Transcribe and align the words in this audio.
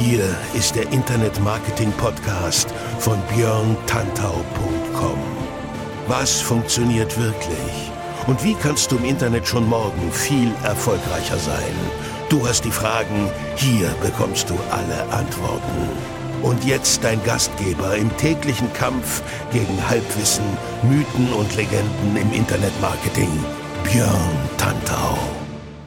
Hier 0.00 0.24
ist 0.52 0.76
der 0.76 0.92
Internet 0.92 1.40
Marketing 1.40 1.90
Podcast 1.92 2.68
von 2.98 3.18
björntantau.com. 3.34 5.18
Was 6.06 6.40
funktioniert 6.40 7.18
wirklich? 7.18 7.90
Und 8.26 8.44
wie 8.44 8.54
kannst 8.54 8.92
du 8.92 8.98
im 8.98 9.04
Internet 9.06 9.48
schon 9.48 9.66
morgen 9.66 10.12
viel 10.12 10.52
erfolgreicher 10.64 11.38
sein? 11.38 11.74
Du 12.28 12.46
hast 12.46 12.66
die 12.66 12.70
Fragen, 12.70 13.30
hier 13.56 13.88
bekommst 14.02 14.50
du 14.50 14.54
alle 14.70 15.02
Antworten. 15.14 15.88
Und 16.42 16.62
jetzt 16.64 17.02
dein 17.02 17.22
Gastgeber 17.24 17.96
im 17.96 18.14
täglichen 18.18 18.70
Kampf 18.74 19.22
gegen 19.50 19.88
Halbwissen, 19.88 20.44
Mythen 20.82 21.32
und 21.32 21.56
Legenden 21.56 22.16
im 22.16 22.32
Internetmarketing, 22.34 23.30
Björn 23.84 24.38
Tantau. 24.58 25.35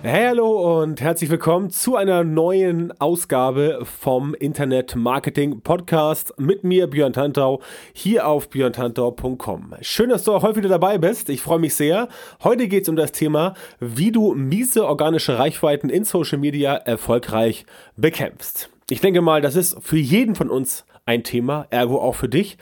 Hey, 0.01 0.27
hallo 0.27 0.81
und 0.81 1.01
herzlich 1.01 1.29
willkommen 1.29 1.71
zu 1.71 1.97
einer 1.97 2.23
neuen 2.23 2.97
Ausgabe 3.01 3.81
vom 3.83 4.33
Internet 4.33 4.95
Marketing 4.95 5.59
Podcast 5.59 6.33
mit 6.37 6.63
mir, 6.63 6.87
Björn 6.87 7.11
Tantau, 7.11 7.59
hier 7.91 8.25
auf 8.25 8.49
björntantau.com. 8.49 9.75
Schön, 9.81 10.09
dass 10.09 10.23
du 10.23 10.31
auch 10.31 10.43
heute 10.43 10.55
wieder 10.55 10.69
dabei 10.69 10.97
bist. 10.97 11.27
Ich 11.27 11.41
freue 11.41 11.59
mich 11.59 11.75
sehr. 11.75 12.07
Heute 12.45 12.69
geht 12.69 12.83
es 12.83 12.89
um 12.89 12.95
das 12.95 13.11
Thema, 13.11 13.55
wie 13.81 14.13
du 14.13 14.33
miese 14.33 14.85
organische 14.85 15.37
Reichweiten 15.37 15.89
in 15.89 16.05
Social 16.05 16.37
Media 16.37 16.75
erfolgreich 16.75 17.65
bekämpfst. 17.97 18.69
Ich 18.89 19.01
denke 19.01 19.19
mal, 19.19 19.41
das 19.41 19.57
ist 19.57 19.75
für 19.81 19.97
jeden 19.97 20.35
von 20.35 20.49
uns 20.49 20.85
ein 21.05 21.25
Thema, 21.25 21.67
ergo 21.71 21.99
auch 21.99 22.15
für 22.15 22.29
dich. 22.29 22.57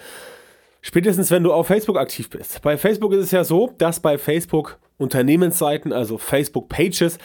Spätestens, 0.88 1.32
wenn 1.32 1.44
du 1.44 1.52
auf 1.52 1.68
Facebook 1.68 1.98
aktiv 1.98 2.30
bist. 2.30 2.62
Bei 2.62 2.78
Facebook 2.78 3.12
ist 3.12 3.26
es 3.26 3.32
ja 3.32 3.44
so, 3.44 3.74
dass 3.78 4.00
bei 4.00 4.18
Facebook 4.18 4.80
Unternehmensseiten, 4.96 5.92
also 5.92 6.18
Facebook-Pages, 6.18 7.18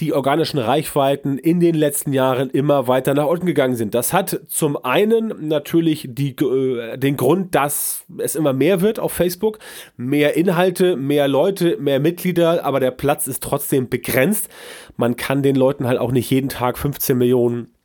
die 0.00 0.12
organischen 0.12 0.58
Reichweiten 0.58 1.38
in 1.38 1.58
den 1.58 1.74
letzten 1.74 2.12
Jahren 2.12 2.50
immer 2.50 2.88
weiter 2.88 3.14
nach 3.14 3.24
unten 3.24 3.46
gegangen 3.46 3.74
sind. 3.74 3.94
Das 3.94 4.12
hat 4.12 4.42
zum 4.48 4.76
einen 4.76 5.48
natürlich 5.48 6.06
die, 6.10 6.36
äh, 6.36 6.98
den 6.98 7.16
Grund, 7.16 7.54
dass 7.54 8.04
es 8.18 8.36
immer 8.36 8.52
mehr 8.52 8.82
wird 8.82 8.98
auf 8.98 9.14
Facebook. 9.14 9.60
Mehr 9.96 10.36
Inhalte, 10.36 10.96
mehr 10.96 11.26
Leute, 11.26 11.78
mehr 11.78 12.00
Mitglieder, 12.00 12.66
aber 12.66 12.80
der 12.80 12.90
Platz 12.90 13.26
ist 13.28 13.42
trotzdem 13.42 13.88
begrenzt. 13.88 14.50
Man 14.98 15.16
kann 15.16 15.42
den 15.42 15.56
Leuten 15.56 15.86
halt 15.86 15.98
auch 15.98 16.12
nicht 16.12 16.30
jeden 16.30 16.50
Tag 16.50 16.76
15 16.76 17.16
Millionen 17.16 17.75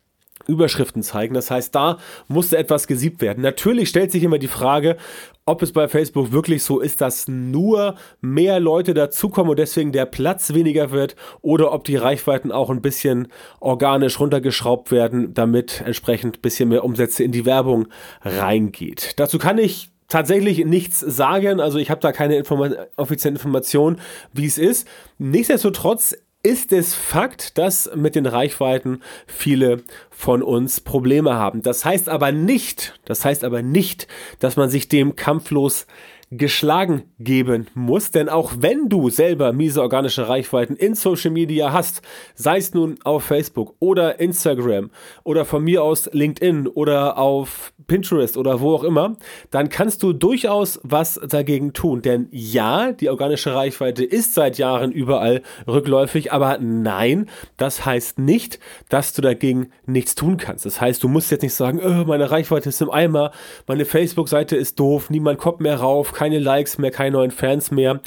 Überschriften 0.48 1.04
zeigen. 1.04 1.34
Das 1.34 1.52
heißt, 1.52 1.74
da 1.74 1.98
musste 2.28 2.58
etwas 2.58 2.88
gesiebt 2.88 3.22
werden. 3.22 3.42
Natürlich 3.44 3.90
stellt 3.90 4.12
sich 4.12 4.24
immer 4.24 4.40
die 4.40 4.48
Frage, 4.48 4.98
ob 5.46 5.62
es 5.62 5.72
bei 5.72 5.88
Facebook 5.88 6.32
wirklich 6.32 6.64
so 6.64 6.80
ist, 6.80 7.02
dass 7.02 7.28
nur 7.28 7.96
mehr 8.22 8.60
Leute 8.60 8.94
dazukommen 8.94 9.50
und 9.50 9.60
deswegen 9.60 9.92
der 9.92 10.06
Platz 10.06 10.54
weniger 10.54 10.92
wird 10.92 11.16
oder 11.42 11.74
ob 11.74 11.84
die 11.84 11.96
Reichweiten 11.96 12.52
auch 12.52 12.70
ein 12.70 12.82
bisschen 12.82 13.28
organisch 13.60 14.20
runtergeschraubt 14.20 14.92
werden, 14.92 15.34
damit 15.34 15.82
entsprechend 15.86 16.38
ein 16.38 16.42
bisschen 16.42 16.70
mehr 16.70 16.84
Umsätze 16.84 17.24
in 17.24 17.32
die 17.32 17.46
Werbung 17.46 17.88
reingeht. 18.22 19.14
Dazu 19.18 19.40
kann 19.40 19.58
ich 19.58 19.90
tatsächlich 20.08 20.64
nichts 20.66 21.00
sagen, 21.00 21.60
also 21.60 21.80
ich 21.80 21.90
habe 21.90 22.02
da 22.02 22.12
keine 22.12 22.36
Informa 22.36 22.70
offizielle 22.98 23.36
Information, 23.36 24.00
wie 24.34 24.46
es 24.46 24.58
ist. 24.58 24.88
Nichtsdestotrotz 25.18 26.16
ist 26.44 26.74
es 26.74 26.96
Fakt, 26.96 27.58
dass 27.58 27.92
mit 27.96 28.16
den 28.16 28.26
Reichweiten 28.26 29.02
viele 29.28 29.84
von 30.10 30.42
uns 30.42 30.82
Probleme 30.82 31.36
haben. 31.36 31.62
Das 31.62 31.86
heißt 31.86 32.10
aber 32.10 32.32
nicht, 32.32 33.00
das 33.06 33.24
heißt 33.26 33.44
aber 33.44 33.62
nicht, 33.62 34.08
dass 34.40 34.56
man 34.56 34.70
sich 34.70 34.88
dem 34.88 35.16
kampflos 35.16 35.86
geschlagen 36.32 37.04
geben 37.20 37.68
muss. 37.74 38.12
Denn 38.12 38.30
auch 38.30 38.54
wenn 38.58 38.88
du 38.88 39.10
selber 39.10 39.52
miese 39.52 39.82
organische 39.82 40.30
Reichweiten 40.30 40.78
in 40.78 40.96
Social 40.96 41.32
Media 41.32 41.74
hast, 41.74 42.02
sei 42.36 42.58
es 42.58 42.74
nun 42.74 42.96
auf 43.04 43.26
Facebook 43.26 43.76
oder 43.80 44.20
Instagram 44.20 44.92
oder 45.24 45.44
von 45.44 45.64
mir 45.64 45.84
aus 45.84 46.10
LinkedIn 46.14 46.68
oder 46.68 47.18
auf 47.18 47.74
Pinterest 47.88 48.38
oder 48.38 48.62
wo 48.62 48.74
auch 48.74 48.86
immer, 48.86 49.18
dann 49.50 49.68
kannst 49.68 50.04
du 50.04 50.14
durchaus 50.14 50.80
was 50.84 51.20
dagegen 51.28 51.74
tun. 51.74 52.02
Denn 52.02 52.30
ja, 52.32 52.94
die 52.94 53.10
organische 53.10 53.54
Reichweite 53.54 54.06
ist 54.06 54.34
seit 54.34 54.58
Jahren 54.58 54.94
überall 54.94 55.42
rückläufig, 55.68 56.32
aber 56.32 56.58
nein, 56.60 57.30
das 57.58 57.86
heißt 57.86 58.20
nicht, 58.20 58.60
dass 58.88 59.12
du 59.12 59.22
dagegen 59.22 59.72
nichts 59.86 60.16
tun 60.16 60.38
kannst. 60.38 60.66
Das 60.66 60.80
heißt, 60.80 61.04
du 61.04 61.10
musst 61.10 61.32
jetzt 61.32 61.42
nicht 61.42 61.54
sagen, 61.54 61.82
oh, 61.84 62.06
meine 62.06 62.32
Reichweite 62.32 62.70
ist 62.70 62.82
im 62.82 62.90
Eimer, 62.90 63.32
meine 63.68 63.84
Facebook-Seite 63.84 64.56
ist 64.56 64.80
doof, 64.80 65.10
niemand 65.10 65.38
kommt 65.38 65.60
mehr 65.60 65.76
rauf, 65.78 66.14
keine 66.22 66.38
Likes 66.38 66.78
mehr, 66.78 66.92
keine 66.92 67.14
neuen 67.14 67.32
Fans 67.32 67.72
mehr. 67.72 68.00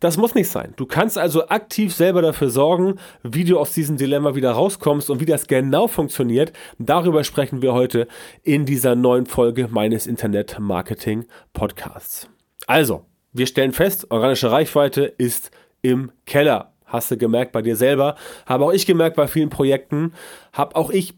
Das 0.00 0.16
muss 0.16 0.34
nicht 0.34 0.48
sein. 0.48 0.74
Du 0.74 0.86
kannst 0.86 1.16
also 1.16 1.46
aktiv 1.46 1.94
selber 1.94 2.20
dafür 2.20 2.50
sorgen, 2.50 2.96
wie 3.22 3.44
du 3.44 3.60
aus 3.60 3.72
diesem 3.72 3.96
Dilemma 3.96 4.34
wieder 4.34 4.50
rauskommst 4.50 5.08
und 5.08 5.20
wie 5.20 5.24
das 5.24 5.46
genau 5.46 5.86
funktioniert. 5.86 6.52
Darüber 6.80 7.22
sprechen 7.22 7.62
wir 7.62 7.72
heute 7.72 8.08
in 8.42 8.66
dieser 8.66 8.96
neuen 8.96 9.26
Folge 9.26 9.68
meines 9.70 10.08
Internet 10.08 10.58
Marketing 10.58 11.26
Podcasts. 11.52 12.28
Also, 12.66 13.06
wir 13.32 13.46
stellen 13.46 13.72
fest, 13.72 14.10
organische 14.10 14.50
Reichweite 14.50 15.04
ist 15.04 15.52
im 15.80 16.10
Keller. 16.26 16.72
Hast 16.86 17.12
du 17.12 17.16
gemerkt 17.16 17.52
bei 17.52 17.62
dir 17.62 17.76
selber? 17.76 18.16
Habe 18.46 18.64
auch 18.64 18.72
ich 18.72 18.84
gemerkt 18.84 19.14
bei 19.14 19.28
vielen 19.28 19.48
Projekten. 19.48 20.12
Habe 20.52 20.74
auch 20.74 20.90
ich 20.90 21.14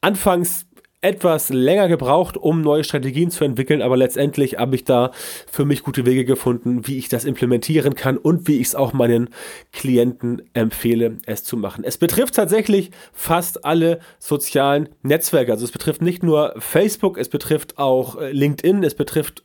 anfangs 0.00 0.66
etwas 1.02 1.48
länger 1.48 1.88
gebraucht, 1.88 2.36
um 2.36 2.60
neue 2.60 2.84
Strategien 2.84 3.30
zu 3.30 3.44
entwickeln, 3.44 3.80
aber 3.80 3.96
letztendlich 3.96 4.58
habe 4.58 4.76
ich 4.76 4.84
da 4.84 5.12
für 5.50 5.64
mich 5.64 5.82
gute 5.82 6.04
Wege 6.04 6.26
gefunden, 6.26 6.86
wie 6.86 6.98
ich 6.98 7.08
das 7.08 7.24
implementieren 7.24 7.94
kann 7.94 8.18
und 8.18 8.46
wie 8.48 8.60
ich 8.60 8.68
es 8.68 8.74
auch 8.74 8.92
meinen 8.92 9.30
Klienten 9.72 10.42
empfehle, 10.52 11.16
es 11.24 11.42
zu 11.42 11.56
machen. 11.56 11.84
Es 11.84 11.96
betrifft 11.96 12.34
tatsächlich 12.34 12.90
fast 13.12 13.64
alle 13.64 14.00
sozialen 14.18 14.90
Netzwerke. 15.02 15.52
Also 15.52 15.64
es 15.64 15.72
betrifft 15.72 16.02
nicht 16.02 16.22
nur 16.22 16.54
Facebook, 16.58 17.16
es 17.16 17.30
betrifft 17.30 17.78
auch 17.78 18.20
äh, 18.20 18.32
LinkedIn, 18.32 18.84
es 18.84 18.94
betrifft 18.94 19.42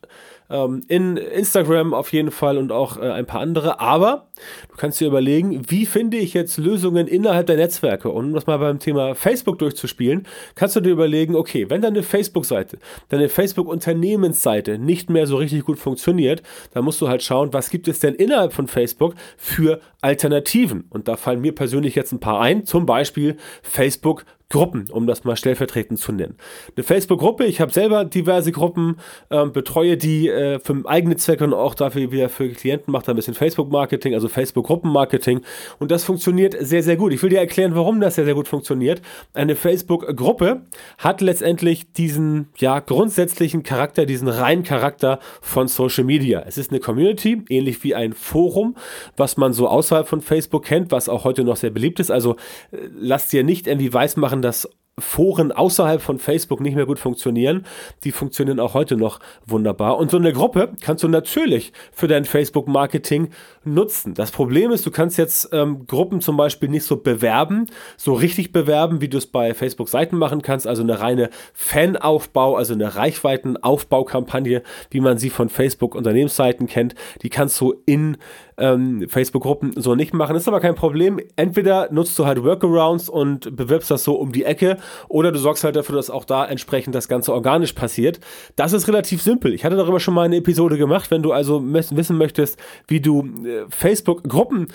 ähm, 0.49 0.83
in 0.87 1.17
Instagram 1.17 1.93
auf 1.93 2.11
jeden 2.13 2.31
Fall 2.31 2.57
und 2.57 2.71
auch 2.71 2.97
äh, 2.97 3.11
ein 3.11 3.25
paar 3.25 3.41
andere. 3.41 3.79
Aber 3.79 4.27
du 4.69 4.75
kannst 4.75 4.99
dir 4.99 5.07
überlegen, 5.07 5.69
wie 5.69 5.85
finde 5.85 6.17
ich 6.17 6.33
jetzt 6.33 6.57
Lösungen 6.57 7.07
innerhalb 7.07 7.47
der 7.47 7.57
Netzwerke? 7.57 8.09
Und 8.09 8.25
um 8.25 8.33
das 8.33 8.47
mal 8.47 8.57
beim 8.57 8.79
Thema 8.79 9.15
Facebook 9.15 9.59
durchzuspielen, 9.59 10.27
kannst 10.55 10.75
du 10.75 10.81
dir 10.81 10.91
überlegen, 10.91 11.35
okay, 11.35 11.69
wenn 11.69 11.81
deine 11.81 12.03
Facebook-Seite, 12.03 12.79
deine 13.09 13.29
Facebook-Unternehmensseite 13.29 14.77
nicht 14.77 15.09
mehr 15.09 15.27
so 15.27 15.37
richtig 15.37 15.65
gut 15.65 15.79
funktioniert, 15.79 16.43
dann 16.73 16.83
musst 16.85 17.01
du 17.01 17.07
halt 17.07 17.23
schauen, 17.23 17.53
was 17.53 17.69
gibt 17.69 17.87
es 17.87 17.99
denn 17.99 18.15
innerhalb 18.15 18.53
von 18.53 18.67
Facebook 18.67 19.15
für 19.37 19.79
Alternativen? 20.01 20.85
Und 20.89 21.07
da 21.07 21.17
fallen 21.17 21.41
mir 21.41 21.55
persönlich 21.55 21.95
jetzt 21.95 22.11
ein 22.11 22.19
paar 22.19 22.39
ein, 22.41 22.65
zum 22.65 22.85
Beispiel 22.85 23.37
Facebook 23.63 24.25
Gruppen, 24.49 24.85
um 24.91 25.07
das 25.07 25.23
mal 25.23 25.35
stellvertretend 25.35 25.99
zu 25.99 26.11
nennen. 26.11 26.35
Eine 26.75 26.83
Facebook-Gruppe, 26.83 27.45
ich 27.45 27.61
habe 27.61 27.73
selber 27.73 28.05
diverse 28.05 28.51
Gruppen, 28.51 28.97
ähm, 29.31 29.51
betreue 29.51 29.97
die 29.97 30.29
äh, 30.29 30.59
für 30.59 30.83
eigene 30.85 31.15
Zwecke 31.15 31.43
und 31.45 31.53
auch 31.53 31.73
dafür 31.73 32.11
wieder 32.11 32.29
für 32.29 32.49
Klienten, 32.49 32.91
mache 32.91 33.05
da 33.05 33.13
ein 33.13 33.15
bisschen 33.15 33.33
Facebook-Marketing, 33.33 34.13
also 34.13 34.27
Facebook-Gruppen-Marketing 34.27 35.41
und 35.79 35.89
das 35.89 36.03
funktioniert 36.03 36.55
sehr, 36.59 36.83
sehr 36.83 36.95
gut. 36.95 37.11
Ich 37.11 37.23
will 37.23 37.31
dir 37.31 37.39
erklären, 37.39 37.75
warum 37.75 37.99
das 37.99 38.15
sehr, 38.15 38.25
sehr 38.25 38.35
gut 38.35 38.47
funktioniert. 38.47 39.01
Eine 39.33 39.55
Facebook-Gruppe 39.55 40.61
hat 40.99 41.21
letztendlich 41.21 41.91
diesen, 41.93 42.49
ja, 42.57 42.79
grundsätzlichen 42.79 43.63
Charakter, 43.63 44.05
diesen 44.05 44.27
reinen 44.27 44.63
Charakter 44.63 45.19
von 45.41 45.67
Social 45.67 46.03
Media. 46.03 46.43
Es 46.45 46.57
ist 46.57 46.71
eine 46.71 46.79
Community, 46.79 47.41
ähnlich 47.49 47.83
wie 47.83 47.95
ein 47.95 48.13
Forum, 48.13 48.75
was 49.17 49.37
man 49.37 49.53
so 49.53 49.67
außerhalb 49.67 50.07
von 50.07 50.21
Facebook 50.21 50.65
kennt, 50.65 50.91
was 50.91 51.09
auch 51.09 51.23
heute 51.23 51.43
noch 51.43 51.55
sehr 51.55 51.71
beliebt 51.71 51.99
ist. 51.99 52.11
Also 52.11 52.35
äh, 52.71 52.77
lass 52.95 53.27
dir 53.27 53.43
nicht 53.43 53.65
irgendwie 53.65 53.91
weiß 53.91 54.17
machen, 54.35 54.41
dass 54.41 54.69
Foren 54.97 55.51
außerhalb 55.51 56.01
von 56.01 56.19
Facebook 56.19 56.61
nicht 56.61 56.75
mehr 56.75 56.85
gut 56.85 56.99
funktionieren. 56.99 57.65
Die 58.05 58.13
funktionieren 58.13 58.61
auch 58.61 58.73
heute 58.73 58.95
noch 58.95 59.19
wunderbar. 59.45 59.97
Und 59.97 60.09
so 60.09 60.15
eine 60.15 60.31
Gruppe 60.31 60.71
kannst 60.79 61.03
du 61.03 61.09
natürlich 61.09 61.73
für 61.91 62.07
dein 62.07 62.23
Facebook-Marketing 62.23 63.27
nutzen. 63.65 64.13
Das 64.13 64.31
Problem 64.31 64.71
ist, 64.71 64.85
du 64.85 64.91
kannst 64.91 65.17
jetzt 65.17 65.49
ähm, 65.51 65.85
Gruppen 65.85 66.21
zum 66.21 66.37
Beispiel 66.37 66.69
nicht 66.69 66.85
so 66.85 66.95
bewerben, 66.95 67.65
so 67.97 68.13
richtig 68.13 68.53
bewerben, 68.53 69.01
wie 69.01 69.09
du 69.09 69.17
es 69.17 69.27
bei 69.27 69.53
Facebook-Seiten 69.53 70.17
machen 70.17 70.41
kannst. 70.41 70.65
Also 70.65 70.81
eine 70.81 71.01
reine 71.01 71.29
Fanaufbau, 71.53 72.55
also 72.55 72.73
eine 72.73 72.95
Reichweitenaufbaukampagne, 72.95 74.63
wie 74.91 75.01
man 75.01 75.17
sie 75.17 75.29
von 75.29 75.49
Facebook-Unternehmensseiten 75.49 76.67
kennt. 76.67 76.95
Die 77.21 77.29
kannst 77.29 77.59
du 77.59 77.75
in 77.85 78.15
ähm, 78.57 79.07
Facebook-Gruppen 79.07 79.73
so 79.75 79.95
nicht 79.95 80.13
machen. 80.13 80.35
Ist 80.35 80.47
aber 80.47 80.59
kein 80.59 80.75
Problem. 80.75 81.19
Entweder 81.35 81.91
nutzt 81.91 82.17
du 82.17 82.25
halt 82.25 82.43
Workarounds 82.43 83.09
und 83.09 83.55
bewirbst 83.55 83.91
das 83.91 84.03
so 84.03 84.15
um 84.15 84.31
die 84.31 84.43
Ecke 84.43 84.77
oder 85.07 85.31
du 85.31 85.39
sorgst 85.39 85.63
halt 85.63 85.75
dafür, 85.75 85.95
dass 85.95 86.09
auch 86.09 86.25
da 86.25 86.45
entsprechend 86.45 86.95
das 86.95 87.07
Ganze 87.07 87.33
organisch 87.33 87.73
passiert. 87.73 88.19
Das 88.55 88.73
ist 88.73 88.87
relativ 88.87 89.21
simpel. 89.21 89.53
Ich 89.53 89.65
hatte 89.65 89.75
darüber 89.75 89.99
schon 89.99 90.13
mal 90.13 90.23
eine 90.23 90.37
Episode 90.37 90.77
gemacht. 90.77 91.11
Wenn 91.11 91.23
du 91.23 91.31
also 91.31 91.61
wissen 91.63 92.17
möchtest, 92.17 92.57
wie 92.87 93.01
du 93.01 93.23
äh, 93.45 93.65
Facebook-Gruppen 93.69 94.67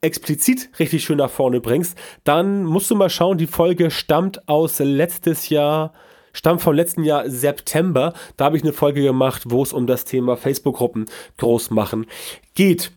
explizit 0.00 0.68
richtig 0.78 1.02
schön 1.02 1.16
nach 1.18 1.30
vorne 1.30 1.60
bringst, 1.60 1.96
dann 2.24 2.64
musst 2.64 2.90
du 2.90 2.94
mal 2.94 3.10
schauen, 3.10 3.38
die 3.38 3.46
Folge 3.46 3.90
stammt 3.90 4.48
aus 4.48 4.78
letztes 4.78 5.48
Jahr, 5.48 5.92
stammt 6.34 6.60
vom 6.60 6.74
letzten 6.74 7.02
Jahr 7.04 7.30
September. 7.30 8.12
Da 8.36 8.44
habe 8.44 8.58
ich 8.58 8.62
eine 8.62 8.74
Folge 8.74 9.02
gemacht, 9.02 9.44
wo 9.46 9.62
es 9.62 9.72
um 9.72 9.86
das 9.86 10.04
Thema 10.04 10.36
Facebook-Gruppen 10.36 11.06
groß 11.38 11.70
machen 11.70 12.06
geht. 12.54 12.92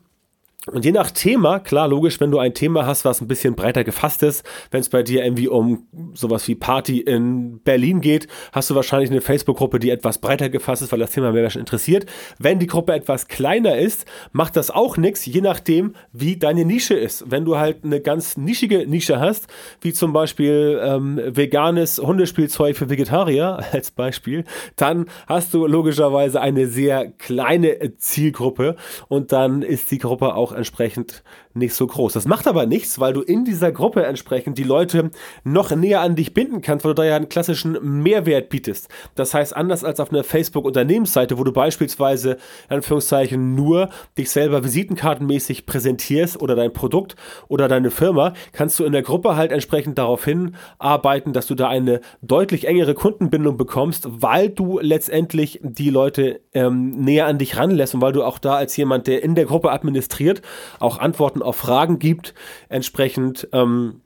Und 0.71 0.83
je 0.83 0.91
nach 0.91 1.11
Thema, 1.11 1.59
klar, 1.59 1.87
logisch, 1.87 2.19
wenn 2.19 2.31
du 2.31 2.39
ein 2.39 2.53
Thema 2.53 2.85
hast, 2.85 3.05
was 3.05 3.21
ein 3.21 3.27
bisschen 3.27 3.55
breiter 3.55 3.83
gefasst 3.83 4.21
ist, 4.23 4.45
wenn 4.71 4.81
es 4.81 4.89
bei 4.89 5.01
dir 5.01 5.23
irgendwie 5.23 5.47
um 5.47 5.87
sowas 6.13 6.47
wie 6.47 6.55
Party 6.55 6.99
in 6.99 7.59
Berlin 7.63 8.01
geht, 8.01 8.27
hast 8.51 8.69
du 8.69 8.75
wahrscheinlich 8.75 9.09
eine 9.09 9.21
Facebook-Gruppe, 9.21 9.79
die 9.79 9.89
etwas 9.89 10.17
breiter 10.17 10.49
gefasst 10.49 10.81
ist, 10.81 10.91
weil 10.91 10.99
das 10.99 11.11
Thema 11.11 11.31
mehr 11.31 11.43
Menschen 11.43 11.61
interessiert. 11.61 12.05
Wenn 12.37 12.59
die 12.59 12.67
Gruppe 12.67 12.93
etwas 12.93 13.27
kleiner 13.27 13.77
ist, 13.77 14.05
macht 14.33 14.57
das 14.57 14.69
auch 14.69 14.97
nichts, 14.97 15.25
je 15.25 15.41
nachdem, 15.41 15.93
wie 16.11 16.35
deine 16.35 16.65
Nische 16.65 16.95
ist. 16.95 17.31
Wenn 17.31 17.45
du 17.45 17.57
halt 17.57 17.83
eine 17.83 18.01
ganz 18.01 18.35
nischige 18.35 18.87
Nische 18.87 19.19
hast, 19.19 19.47
wie 19.81 19.93
zum 19.93 20.11
Beispiel 20.11 20.81
ähm, 20.83 21.19
veganes 21.25 21.99
Hundespielzeug 21.99 22.75
für 22.75 22.89
Vegetarier 22.89 23.59
als 23.71 23.91
Beispiel, 23.91 24.43
dann 24.75 25.05
hast 25.27 25.53
du 25.53 25.65
logischerweise 25.65 26.41
eine 26.41 26.67
sehr 26.67 27.07
kleine 27.17 27.95
Zielgruppe 27.97 28.75
und 29.07 29.31
dann 29.31 29.61
ist 29.61 29.91
die 29.91 29.97
Gruppe 29.97 30.35
auch 30.35 30.56
entsprechend 30.57 31.23
nicht 31.57 31.73
so 31.73 31.87
groß. 31.87 32.13
Das 32.13 32.25
macht 32.25 32.47
aber 32.47 32.65
nichts, 32.65 32.99
weil 32.99 33.13
du 33.13 33.21
in 33.21 33.45
dieser 33.45 33.71
Gruppe 33.71 34.05
entsprechend 34.05 34.57
die 34.57 34.63
Leute 34.63 35.11
noch 35.43 35.75
näher 35.75 36.01
an 36.01 36.15
dich 36.15 36.33
binden 36.33 36.61
kannst, 36.61 36.85
weil 36.85 36.93
du 36.93 37.01
da 37.01 37.05
ja 37.05 37.15
einen 37.15 37.29
klassischen 37.29 37.77
Mehrwert 38.03 38.49
bietest. 38.49 38.89
Das 39.15 39.33
heißt, 39.33 39.55
anders 39.55 39.83
als 39.83 39.99
auf 39.99 40.11
einer 40.11 40.23
Facebook-Unternehmensseite, 40.23 41.37
wo 41.37 41.43
du 41.43 41.51
beispielsweise 41.51 42.37
in 42.69 42.77
Anführungszeichen 42.77 43.55
nur 43.55 43.89
dich 44.17 44.29
selber 44.29 44.63
visitenkartenmäßig 44.63 45.65
präsentierst 45.65 46.41
oder 46.41 46.55
dein 46.55 46.73
Produkt 46.73 47.15
oder 47.47 47.67
deine 47.67 47.91
Firma, 47.91 48.33
kannst 48.51 48.79
du 48.79 48.83
in 48.83 48.91
der 48.91 49.01
Gruppe 49.01 49.35
halt 49.35 49.51
entsprechend 49.51 49.97
darauf 49.97 50.25
hinarbeiten, 50.25 51.33
dass 51.33 51.47
du 51.47 51.55
da 51.55 51.67
eine 51.67 52.01
deutlich 52.21 52.67
engere 52.67 52.93
Kundenbindung 52.93 53.57
bekommst, 53.57 54.07
weil 54.09 54.49
du 54.49 54.79
letztendlich 54.79 55.59
die 55.63 55.89
Leute 55.89 56.41
ähm, 56.53 56.97
näher 56.97 57.27
an 57.27 57.37
dich 57.37 57.57
ranlässt 57.57 57.95
und 57.95 58.01
weil 58.01 58.13
du 58.13 58.23
auch 58.23 58.39
da 58.39 58.55
als 58.55 58.75
jemand, 58.77 59.07
der 59.07 59.23
in 59.23 59.35
der 59.35 59.45
Gruppe 59.45 59.71
administriert, 59.71 60.41
auch 60.79 60.97
Antworten 60.99 61.41
auf 61.47 61.57
Fragen 61.57 61.99
gibt, 61.99 62.33
entsprechend 62.69 63.47
ähm, 63.53 64.01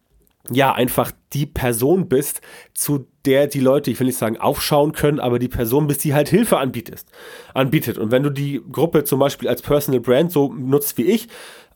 ja 0.50 0.74
einfach 0.74 1.12
die 1.34 1.46
Person 1.46 2.08
bist, 2.08 2.42
zu 2.74 3.08
der 3.26 3.48
die 3.48 3.60
Leute, 3.60 3.92
ich 3.92 4.00
will 4.00 4.08
nicht 4.08 4.18
sagen 4.18 4.38
aufschauen 4.38 4.94
können, 4.94 5.20
aber 5.20 5.40
die 5.40 5.48
Person 5.48 5.88
bist, 5.88 6.04
die 6.04 6.14
halt 6.14 6.30
Hilfe 6.30 6.58
anbietest, 6.58 7.08
anbietet. 7.54 7.98
Und 7.98 8.12
wenn 8.12 8.24
du 8.24 8.30
die 8.30 8.62
Gruppe 8.72 9.04
zum 9.04 9.20
Beispiel 9.20 9.48
als 9.48 9.62
Personal 9.62 10.00
Brand 10.00 10.32
so 10.32 10.52
nutzt 10.52 10.98
wie 10.98 11.04
ich, 11.04 11.28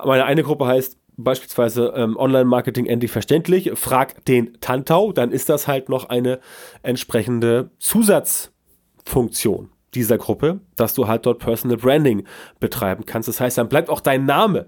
meine 0.03 0.25
eine 0.25 0.43
Gruppe 0.43 0.65
heißt 0.65 0.97
beispielsweise 1.17 1.93
ähm, 1.95 2.17
Online-Marketing 2.17 2.87
endlich 2.87 3.11
verständlich, 3.11 3.71
frag 3.75 4.25
den 4.25 4.57
Tantau, 4.59 5.13
dann 5.13 5.31
ist 5.31 5.47
das 5.49 5.67
halt 5.67 5.87
noch 5.87 6.09
eine 6.09 6.39
entsprechende 6.83 7.69
Zusatzfunktion 7.79 9.69
dieser 9.93 10.17
Gruppe, 10.17 10.59
dass 10.75 10.93
du 10.93 11.07
halt 11.07 11.25
dort 11.25 11.39
Personal 11.39 11.77
Branding 11.77 12.25
betreiben 12.59 13.05
kannst. 13.05 13.29
Das 13.29 13.39
heißt, 13.39 13.57
dann 13.57 13.69
bleibt 13.69 13.89
auch 13.89 14.01
dein 14.01 14.25
Name 14.25 14.67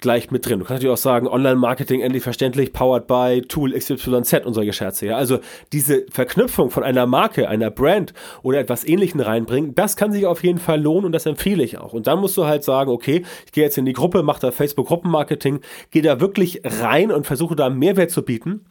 gleich 0.00 0.30
mit 0.30 0.46
drin. 0.46 0.58
Du 0.58 0.64
kannst 0.64 0.82
natürlich 0.82 0.92
auch 0.92 1.02
sagen, 1.02 1.28
Online-Marketing 1.28 2.00
endlich 2.00 2.22
verständlich, 2.22 2.72
powered 2.72 3.06
by 3.06 3.42
Tool 3.46 3.72
XYZ 3.72 4.44
und 4.44 4.54
solche. 4.54 4.90
Ja? 5.02 5.16
Also 5.16 5.40
diese 5.72 6.06
Verknüpfung 6.10 6.70
von 6.70 6.82
einer 6.82 7.06
Marke, 7.06 7.48
einer 7.48 7.70
Brand 7.70 8.14
oder 8.42 8.58
etwas 8.58 8.84
Ähnlichem 8.84 9.20
reinbringen, 9.20 9.74
das 9.74 9.96
kann 9.96 10.12
sich 10.12 10.26
auf 10.26 10.42
jeden 10.42 10.58
Fall 10.58 10.80
lohnen 10.80 11.06
und 11.06 11.12
das 11.12 11.26
empfehle 11.26 11.62
ich 11.62 11.78
auch. 11.78 11.92
Und 11.92 12.06
dann 12.06 12.20
musst 12.20 12.36
du 12.36 12.46
halt 12.46 12.64
sagen, 12.64 12.90
okay, 12.90 13.24
ich 13.46 13.52
gehe 13.52 13.64
jetzt 13.64 13.78
in 13.78 13.84
die 13.84 13.92
Gruppe, 13.92 14.22
mache 14.22 14.40
da 14.40 14.50
Facebook-Gruppenmarketing, 14.50 15.60
gehe 15.90 16.02
da 16.02 16.20
wirklich 16.20 16.62
rein 16.64 17.12
und 17.12 17.26
versuche 17.26 17.56
da 17.56 17.70
Mehrwert 17.70 18.10
zu 18.10 18.22
bieten. 18.22 18.66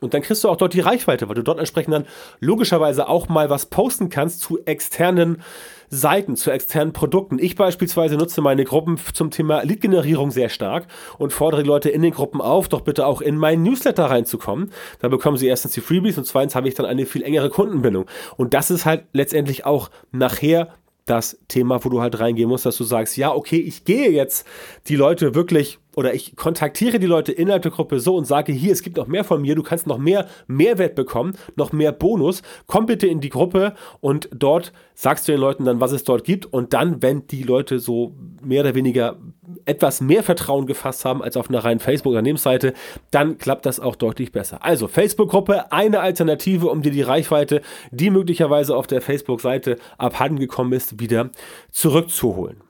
Und 0.00 0.14
dann 0.14 0.22
kriegst 0.22 0.44
du 0.44 0.48
auch 0.48 0.56
dort 0.56 0.72
die 0.72 0.80
Reichweite, 0.80 1.28
weil 1.28 1.34
du 1.34 1.42
dort 1.42 1.58
entsprechend 1.58 1.94
dann 1.94 2.06
logischerweise 2.40 3.08
auch 3.08 3.28
mal 3.28 3.50
was 3.50 3.66
posten 3.66 4.08
kannst 4.08 4.40
zu 4.40 4.64
externen 4.64 5.42
Seiten, 5.90 6.36
zu 6.36 6.50
externen 6.52 6.92
Produkten. 6.92 7.38
Ich 7.40 7.56
beispielsweise 7.56 8.16
nutze 8.16 8.40
meine 8.40 8.64
Gruppen 8.64 8.98
zum 9.12 9.30
Thema 9.30 9.62
Lead-Generierung 9.62 10.30
sehr 10.30 10.48
stark 10.48 10.86
und 11.18 11.32
fordere 11.32 11.64
die 11.64 11.68
Leute 11.68 11.90
in 11.90 12.00
den 12.02 12.12
Gruppen 12.12 12.40
auf, 12.40 12.68
doch 12.68 12.82
bitte 12.82 13.04
auch 13.06 13.20
in 13.20 13.36
meinen 13.36 13.64
Newsletter 13.64 14.04
reinzukommen. 14.04 14.72
Da 15.00 15.08
bekommen 15.08 15.36
sie 15.36 15.48
erstens 15.48 15.72
die 15.72 15.80
Freebies 15.80 16.16
und 16.16 16.26
zweitens 16.26 16.54
habe 16.54 16.68
ich 16.68 16.74
dann 16.74 16.86
eine 16.86 17.06
viel 17.06 17.22
engere 17.22 17.50
Kundenbindung. 17.50 18.06
Und 18.36 18.54
das 18.54 18.70
ist 18.70 18.86
halt 18.86 19.04
letztendlich 19.12 19.66
auch 19.66 19.90
nachher 20.12 20.68
das 21.06 21.38
Thema, 21.48 21.84
wo 21.84 21.88
du 21.88 22.00
halt 22.00 22.20
reingehen 22.20 22.48
musst, 22.48 22.66
dass 22.66 22.76
du 22.76 22.84
sagst, 22.84 23.16
ja, 23.16 23.34
okay, 23.34 23.58
ich 23.58 23.84
gehe 23.84 24.10
jetzt 24.10 24.46
die 24.86 24.94
Leute 24.94 25.34
wirklich 25.34 25.80
oder 25.96 26.14
ich 26.14 26.36
kontaktiere 26.36 26.98
die 26.98 27.06
Leute 27.06 27.32
innerhalb 27.32 27.62
der 27.62 27.72
Gruppe 27.72 28.00
so 28.00 28.16
und 28.16 28.26
sage, 28.26 28.52
hier, 28.52 28.72
es 28.72 28.82
gibt 28.82 28.96
noch 28.96 29.06
mehr 29.06 29.24
von 29.24 29.42
mir, 29.42 29.54
du 29.54 29.62
kannst 29.62 29.86
noch 29.86 29.98
mehr 29.98 30.26
Mehrwert 30.46 30.94
bekommen, 30.94 31.36
noch 31.56 31.72
mehr 31.72 31.92
Bonus, 31.92 32.42
komm 32.66 32.86
bitte 32.86 33.06
in 33.06 33.20
die 33.20 33.28
Gruppe 33.28 33.74
und 34.00 34.28
dort 34.32 34.72
sagst 34.94 35.26
du 35.26 35.32
den 35.32 35.40
Leuten 35.40 35.64
dann, 35.64 35.80
was 35.80 35.92
es 35.92 36.04
dort 36.04 36.24
gibt 36.24 36.46
und 36.46 36.72
dann, 36.72 37.02
wenn 37.02 37.26
die 37.26 37.42
Leute 37.42 37.78
so 37.78 38.14
mehr 38.42 38.62
oder 38.62 38.74
weniger 38.74 39.16
etwas 39.64 40.00
mehr 40.00 40.22
Vertrauen 40.22 40.66
gefasst 40.66 41.04
haben 41.04 41.22
als 41.22 41.36
auf 41.36 41.48
einer 41.48 41.64
reinen 41.64 41.80
Facebook-Unternehmensseite, 41.80 42.74
dann 43.10 43.38
klappt 43.38 43.66
das 43.66 43.80
auch 43.80 43.96
deutlich 43.96 44.32
besser. 44.32 44.64
Also 44.64 44.88
Facebook-Gruppe, 44.88 45.72
eine 45.72 46.00
Alternative, 46.00 46.68
um 46.68 46.82
dir 46.82 46.92
die 46.92 47.02
Reichweite, 47.02 47.62
die 47.90 48.10
möglicherweise 48.10 48.76
auf 48.76 48.86
der 48.86 49.00
Facebook-Seite 49.00 49.76
abhanden 49.98 50.38
gekommen 50.38 50.72
ist, 50.72 51.00
wieder 51.00 51.30
zurückzuholen. 51.70 52.69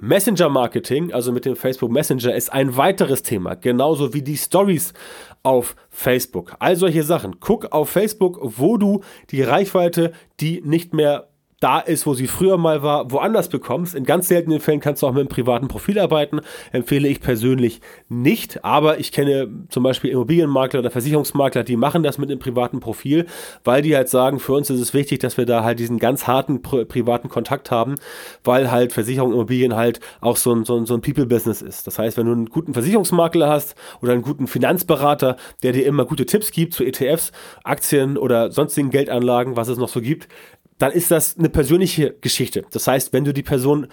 Messenger-Marketing, 0.00 1.12
also 1.12 1.32
mit 1.32 1.44
dem 1.44 1.56
Facebook 1.56 1.90
Messenger, 1.90 2.34
ist 2.34 2.52
ein 2.52 2.76
weiteres 2.76 3.22
Thema, 3.22 3.54
genauso 3.54 4.14
wie 4.14 4.22
die 4.22 4.36
Stories 4.36 4.92
auf 5.42 5.76
Facebook. 5.90 6.54
All 6.58 6.76
solche 6.76 7.02
Sachen. 7.02 7.40
Guck 7.40 7.72
auf 7.72 7.90
Facebook, 7.90 8.38
wo 8.42 8.76
du 8.76 9.02
die 9.30 9.42
Reichweite, 9.42 10.12
die 10.40 10.60
nicht 10.62 10.92
mehr 10.92 11.28
da 11.60 11.80
ist, 11.80 12.06
wo 12.06 12.12
sie 12.12 12.26
früher 12.26 12.58
mal 12.58 12.82
war, 12.82 13.10
woanders 13.10 13.48
bekommst. 13.48 13.94
In 13.94 14.04
ganz 14.04 14.28
seltenen 14.28 14.60
Fällen 14.60 14.80
kannst 14.80 15.02
du 15.02 15.06
auch 15.06 15.12
mit 15.12 15.20
einem 15.20 15.28
privaten 15.28 15.68
Profil 15.68 15.98
arbeiten. 15.98 16.40
Empfehle 16.72 17.08
ich 17.08 17.20
persönlich 17.20 17.80
nicht, 18.08 18.62
aber 18.64 18.98
ich 19.00 19.10
kenne 19.10 19.48
zum 19.70 19.82
Beispiel 19.82 20.10
Immobilienmakler 20.10 20.80
oder 20.80 20.90
Versicherungsmakler, 20.90 21.64
die 21.64 21.76
machen 21.76 22.02
das 22.02 22.18
mit 22.18 22.30
einem 22.30 22.38
privaten 22.38 22.80
Profil, 22.80 23.26
weil 23.64 23.80
die 23.80 23.96
halt 23.96 24.10
sagen, 24.10 24.38
für 24.38 24.52
uns 24.52 24.68
ist 24.68 24.80
es 24.80 24.92
wichtig, 24.92 25.20
dass 25.20 25.38
wir 25.38 25.46
da 25.46 25.64
halt 25.64 25.78
diesen 25.78 25.98
ganz 25.98 26.26
harten 26.26 26.60
pri 26.60 26.84
privaten 26.84 27.28
Kontakt 27.28 27.70
haben, 27.70 27.94
weil 28.44 28.70
halt 28.70 28.92
Versicherung, 28.92 29.32
Immobilien 29.32 29.76
halt 29.76 30.00
auch 30.20 30.36
so 30.36 30.54
ein, 30.54 30.64
so 30.64 30.76
ein, 30.76 30.84
so 30.84 30.94
ein 30.94 31.00
People-Business 31.00 31.62
ist. 31.62 31.86
Das 31.86 31.98
heißt, 31.98 32.18
wenn 32.18 32.26
du 32.26 32.32
einen 32.32 32.46
guten 32.46 32.74
Versicherungsmakler 32.74 33.48
hast 33.48 33.76
oder 34.02 34.12
einen 34.12 34.22
guten 34.22 34.46
Finanzberater, 34.46 35.36
der 35.62 35.72
dir 35.72 35.86
immer 35.86 36.04
gute 36.04 36.26
Tipps 36.26 36.50
gibt 36.50 36.74
zu 36.74 36.84
ETFs, 36.84 37.32
Aktien 37.64 38.18
oder 38.18 38.52
sonstigen 38.52 38.90
Geldanlagen, 38.90 39.56
was 39.56 39.68
es 39.68 39.78
noch 39.78 39.88
so 39.88 40.00
gibt, 40.00 40.28
dann 40.78 40.92
ist 40.92 41.10
das 41.10 41.38
eine 41.38 41.48
persönliche 41.48 42.14
Geschichte. 42.20 42.64
Das 42.70 42.86
heißt, 42.86 43.12
wenn 43.12 43.24
du 43.24 43.32
die 43.32 43.42
Person 43.42 43.88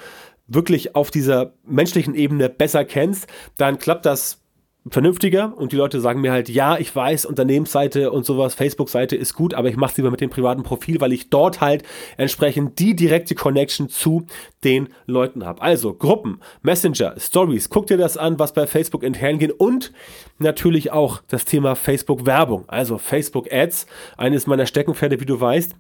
wirklich 0.48 0.96
auf 0.96 1.12
dieser 1.12 1.54
menschlichen 1.66 2.16
Ebene 2.16 2.50
besser 2.50 2.84
kennst, 2.86 3.28
dann 3.58 3.80
klappt 3.80 4.06
das 4.06 4.44
vernünftiger 4.90 5.58
und 5.58 5.72
die 5.72 5.78
Leute 5.78 6.02
sagen 6.02 6.20
mir 6.20 6.34
halt, 6.34 6.50
ja, 6.50 6.78
ich 6.78 6.94
weiß, 6.94 7.26
Unternehmensseite 7.26 8.12
und 8.12 8.26
sowas, 8.26 8.54
Facebook-Seite 8.54 9.16
ist 9.16 9.34
gut, 9.34 9.54
aber 9.54 9.70
ich 9.70 9.78
mache 9.78 9.92
es 9.92 9.98
lieber 9.98 10.12
mit 10.12 10.20
dem 10.20 10.30
privaten 10.30 10.64
Profil, 10.64 11.00
weil 11.00 11.14
ich 11.14 11.30
dort 11.30 11.62
halt 11.62 11.84
entsprechend 12.18 12.80
die 12.80 12.96
direkte 12.96 13.34
Connection 13.34 13.88
zu 13.88 14.26
den 14.64 14.90
Leuten 15.06 15.46
habe. 15.46 15.62
Also 15.62 15.94
Gruppen, 15.94 16.42
Messenger, 16.64 17.16
Stories, 17.18 17.70
guck 17.70 17.88
dir 17.88 17.98
das 17.98 18.18
an, 18.18 18.40
was 18.40 18.54
bei 18.54 18.68
Facebook 18.68 19.04
intern 19.04 19.40
geht 19.40 19.54
und 19.54 19.94
natürlich 20.38 20.92
auch 20.92 21.22
das 21.30 21.46
Thema 21.46 21.76
Facebook-Werbung, 21.76 22.66
also 22.68 22.98
Facebook-Ads, 22.98 23.86
eines 24.18 24.48
meiner 24.48 24.66
Steckenpferde, 24.66 25.22
wie 25.22 25.26
du 25.26 25.40
weißt. 25.40 25.76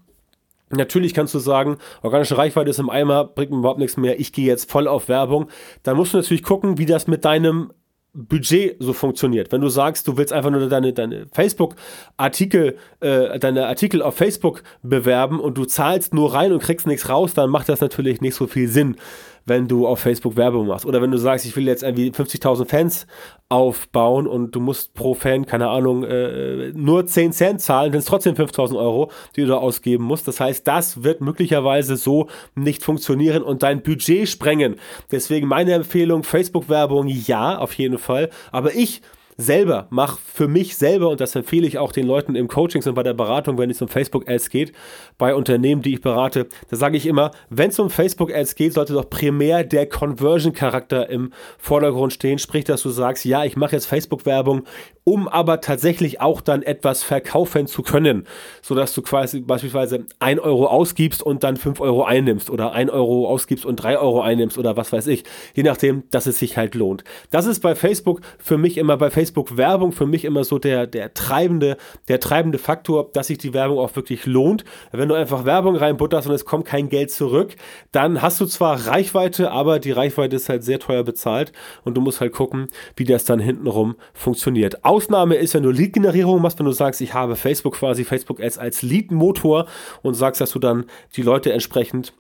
Natürlich 0.75 1.13
kannst 1.13 1.33
du 1.33 1.39
sagen, 1.39 1.77
organische 2.01 2.37
Reichweite 2.37 2.69
ist 2.69 2.79
im 2.79 2.89
Eimer, 2.89 3.25
bringt 3.25 3.51
mir 3.51 3.57
überhaupt 3.57 3.79
nichts 3.79 3.97
mehr, 3.97 4.19
ich 4.19 4.33
gehe 4.33 4.45
jetzt 4.45 4.69
voll 4.69 4.87
auf 4.87 5.09
Werbung. 5.09 5.49
Dann 5.83 5.97
musst 5.97 6.13
du 6.13 6.17
natürlich 6.17 6.43
gucken, 6.43 6.77
wie 6.77 6.85
das 6.85 7.07
mit 7.07 7.25
deinem 7.25 7.71
Budget 8.13 8.75
so 8.79 8.93
funktioniert. 8.93 9.51
Wenn 9.51 9.61
du 9.61 9.69
sagst, 9.69 10.07
du 10.07 10.17
willst 10.17 10.31
einfach 10.31 10.51
nur 10.51 10.69
deine, 10.69 10.93
deine 10.93 11.25
Facebook-Artikel, 11.33 12.77
äh, 12.99 13.39
deine 13.39 13.65
Artikel 13.65 14.03
auf 14.03 14.15
Facebook 14.15 14.61
bewerben 14.83 15.39
und 15.39 15.57
du 15.57 15.65
zahlst 15.65 16.13
nur 16.13 16.33
rein 16.33 16.53
und 16.53 16.61
kriegst 16.61 16.85
nichts 16.85 17.09
raus, 17.09 17.33
dann 17.33 17.49
macht 17.49 17.69
das 17.69 17.81
natürlich 17.81 18.21
nicht 18.21 18.35
so 18.35 18.45
viel 18.45 18.67
Sinn 18.67 18.97
wenn 19.45 19.67
du 19.67 19.87
auf 19.87 19.99
Facebook 19.99 20.35
Werbung 20.35 20.67
machst. 20.67 20.85
Oder 20.85 21.01
wenn 21.01 21.11
du 21.11 21.17
sagst, 21.17 21.45
ich 21.45 21.55
will 21.55 21.67
jetzt 21.67 21.83
irgendwie 21.83 22.09
50.000 22.09 22.67
Fans 22.67 23.07
aufbauen 23.49 24.25
und 24.25 24.55
du 24.55 24.59
musst 24.59 24.93
pro 24.93 25.13
Fan, 25.13 25.45
keine 25.45 25.69
Ahnung, 25.69 26.03
äh, 26.03 26.71
nur 26.73 27.05
10 27.05 27.33
Cent 27.33 27.61
zahlen, 27.61 27.91
dann 27.91 27.99
ist 27.99 28.07
trotzdem 28.07 28.35
5.000 28.35 28.77
Euro, 28.77 29.11
die 29.35 29.41
du 29.41 29.47
da 29.47 29.57
ausgeben 29.57 30.03
musst. 30.05 30.27
Das 30.27 30.39
heißt, 30.39 30.67
das 30.67 31.03
wird 31.03 31.21
möglicherweise 31.21 31.95
so 31.95 32.29
nicht 32.55 32.83
funktionieren 32.83 33.43
und 33.43 33.63
dein 33.63 33.83
Budget 33.83 34.27
sprengen. 34.27 34.77
Deswegen 35.11 35.47
meine 35.47 35.73
Empfehlung, 35.73 36.23
Facebook-Werbung, 36.23 37.07
ja, 37.07 37.57
auf 37.57 37.73
jeden 37.73 37.97
Fall. 37.97 38.29
Aber 38.51 38.73
ich 38.73 39.01
selber, 39.37 39.87
mach 39.89 40.19
für 40.19 40.47
mich 40.47 40.77
selber, 40.77 41.09
und 41.09 41.21
das 41.21 41.35
empfehle 41.35 41.67
ich 41.67 41.77
auch 41.77 41.91
den 41.91 42.05
Leuten 42.05 42.35
im 42.35 42.47
Coachings 42.47 42.87
und 42.87 42.95
bei 42.95 43.03
der 43.03 43.13
Beratung, 43.13 43.57
wenn 43.57 43.69
es 43.69 43.81
um 43.81 43.87
Facebook-Ads 43.87 44.49
geht, 44.49 44.73
bei 45.17 45.33
Unternehmen, 45.35 45.81
die 45.81 45.93
ich 45.93 46.01
berate, 46.01 46.47
da 46.69 46.75
sage 46.75 46.97
ich 46.97 47.05
immer, 47.05 47.31
wenn 47.49 47.69
es 47.69 47.79
um 47.79 47.89
Facebook-Ads 47.89 48.55
geht, 48.55 48.73
sollte 48.73 48.93
doch 48.93 49.09
primär 49.09 49.63
der 49.63 49.87
Conversion-Charakter 49.87 51.09
im 51.09 51.31
Vordergrund 51.57 52.13
stehen, 52.13 52.39
sprich, 52.39 52.63
dass 52.65 52.81
du 52.81 52.89
sagst, 52.89 53.25
ja, 53.25 53.43
ich 53.43 53.55
mache 53.55 53.75
jetzt 53.75 53.85
Facebook-Werbung, 53.85 54.63
um 55.03 55.27
aber 55.27 55.61
tatsächlich 55.61 56.21
auch 56.21 56.41
dann 56.41 56.61
etwas 56.61 57.03
verkaufen 57.03 57.67
zu 57.67 57.81
können, 57.81 58.25
sodass 58.61 58.93
du 58.93 59.01
quasi 59.01 59.41
beispielsweise 59.41 60.05
1 60.19 60.39
Euro 60.39 60.67
ausgibst 60.67 61.21
und 61.21 61.43
dann 61.43 61.57
5 61.57 61.81
Euro 61.81 62.03
einnimmst 62.03 62.49
oder 62.49 62.71
1 62.71 62.91
Euro 62.91 63.27
ausgibst 63.27 63.65
und 63.65 63.77
3 63.77 63.97
Euro 63.97 64.21
einnimmst 64.21 64.57
oder 64.57 64.77
was 64.77 64.91
weiß 64.93 65.07
ich, 65.07 65.23
je 65.55 65.63
nachdem, 65.63 66.03
dass 66.11 66.25
es 66.25 66.39
sich 66.39 66.57
halt 66.57 66.75
lohnt. 66.75 67.03
Das 67.31 67.45
ist 67.45 67.59
bei 67.59 67.75
Facebook 67.75 68.21
für 68.37 68.57
mich 68.57 68.77
immer 68.77 68.97
bei 68.97 69.09
Facebook 69.09 69.22
Werbung 69.57 69.91
für 69.91 70.05
mich 70.05 70.25
immer 70.25 70.43
so 70.43 70.59
der, 70.59 70.87
der 70.87 71.13
treibende, 71.13 71.77
der 72.07 72.19
treibende 72.19 72.57
Faktor, 72.57 73.09
dass 73.13 73.27
sich 73.27 73.37
die 73.37 73.53
Werbung 73.53 73.79
auch 73.79 73.95
wirklich 73.95 74.25
lohnt. 74.25 74.63
Wenn 74.91 75.09
du 75.09 75.15
einfach 75.15 75.45
Werbung 75.45 75.75
reinbutterst 75.75 76.27
und 76.27 76.33
es 76.33 76.45
kommt 76.45 76.65
kein 76.65 76.89
Geld 76.89 77.11
zurück, 77.11 77.55
dann 77.91 78.21
hast 78.21 78.39
du 78.41 78.45
zwar 78.45 78.87
Reichweite, 78.87 79.51
aber 79.51 79.79
die 79.79 79.91
Reichweite 79.91 80.35
ist 80.35 80.49
halt 80.49 80.63
sehr 80.63 80.79
teuer 80.79 81.03
bezahlt 81.03 81.51
und 81.83 81.95
du 81.95 82.01
musst 82.01 82.21
halt 82.21 82.33
gucken, 82.33 82.67
wie 82.95 83.05
das 83.05 83.25
dann 83.25 83.39
hintenrum 83.39 83.95
funktioniert. 84.13 84.83
Ausnahme 84.83 85.35
ist, 85.35 85.53
wenn 85.53 85.63
du 85.63 85.71
Lead-Generierung 85.71 86.41
machst, 86.41 86.59
wenn 86.59 86.65
du 86.65 86.71
sagst, 86.71 87.01
ich 87.01 87.13
habe 87.13 87.35
Facebook 87.35 87.75
quasi, 87.75 88.03
Facebook 88.03 88.41
als, 88.41 88.57
als 88.57 88.81
Lead-Motor 88.81 89.67
und 90.01 90.13
sagst, 90.13 90.41
dass 90.41 90.51
du 90.51 90.59
dann 90.59 90.85
die 91.15 91.21
Leute 91.21 91.51
entsprechend 91.51 92.13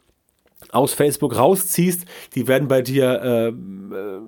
aus 0.71 0.93
Facebook 0.93 1.37
rausziehst, 1.37 2.05
die 2.35 2.47
werden 2.47 2.67
bei 2.67 2.81
dir, 2.81 3.21
äh, 3.21 3.47
äh, 3.49 3.53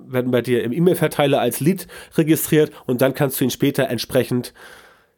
werden 0.06 0.30
bei 0.30 0.42
dir 0.42 0.64
im 0.64 0.72
E-Mail-Verteiler 0.72 1.40
als 1.40 1.60
Lead 1.60 1.86
registriert 2.16 2.70
und 2.86 3.00
dann 3.00 3.14
kannst 3.14 3.40
du 3.40 3.44
ihn 3.44 3.50
später 3.50 3.88
entsprechend 3.88 4.52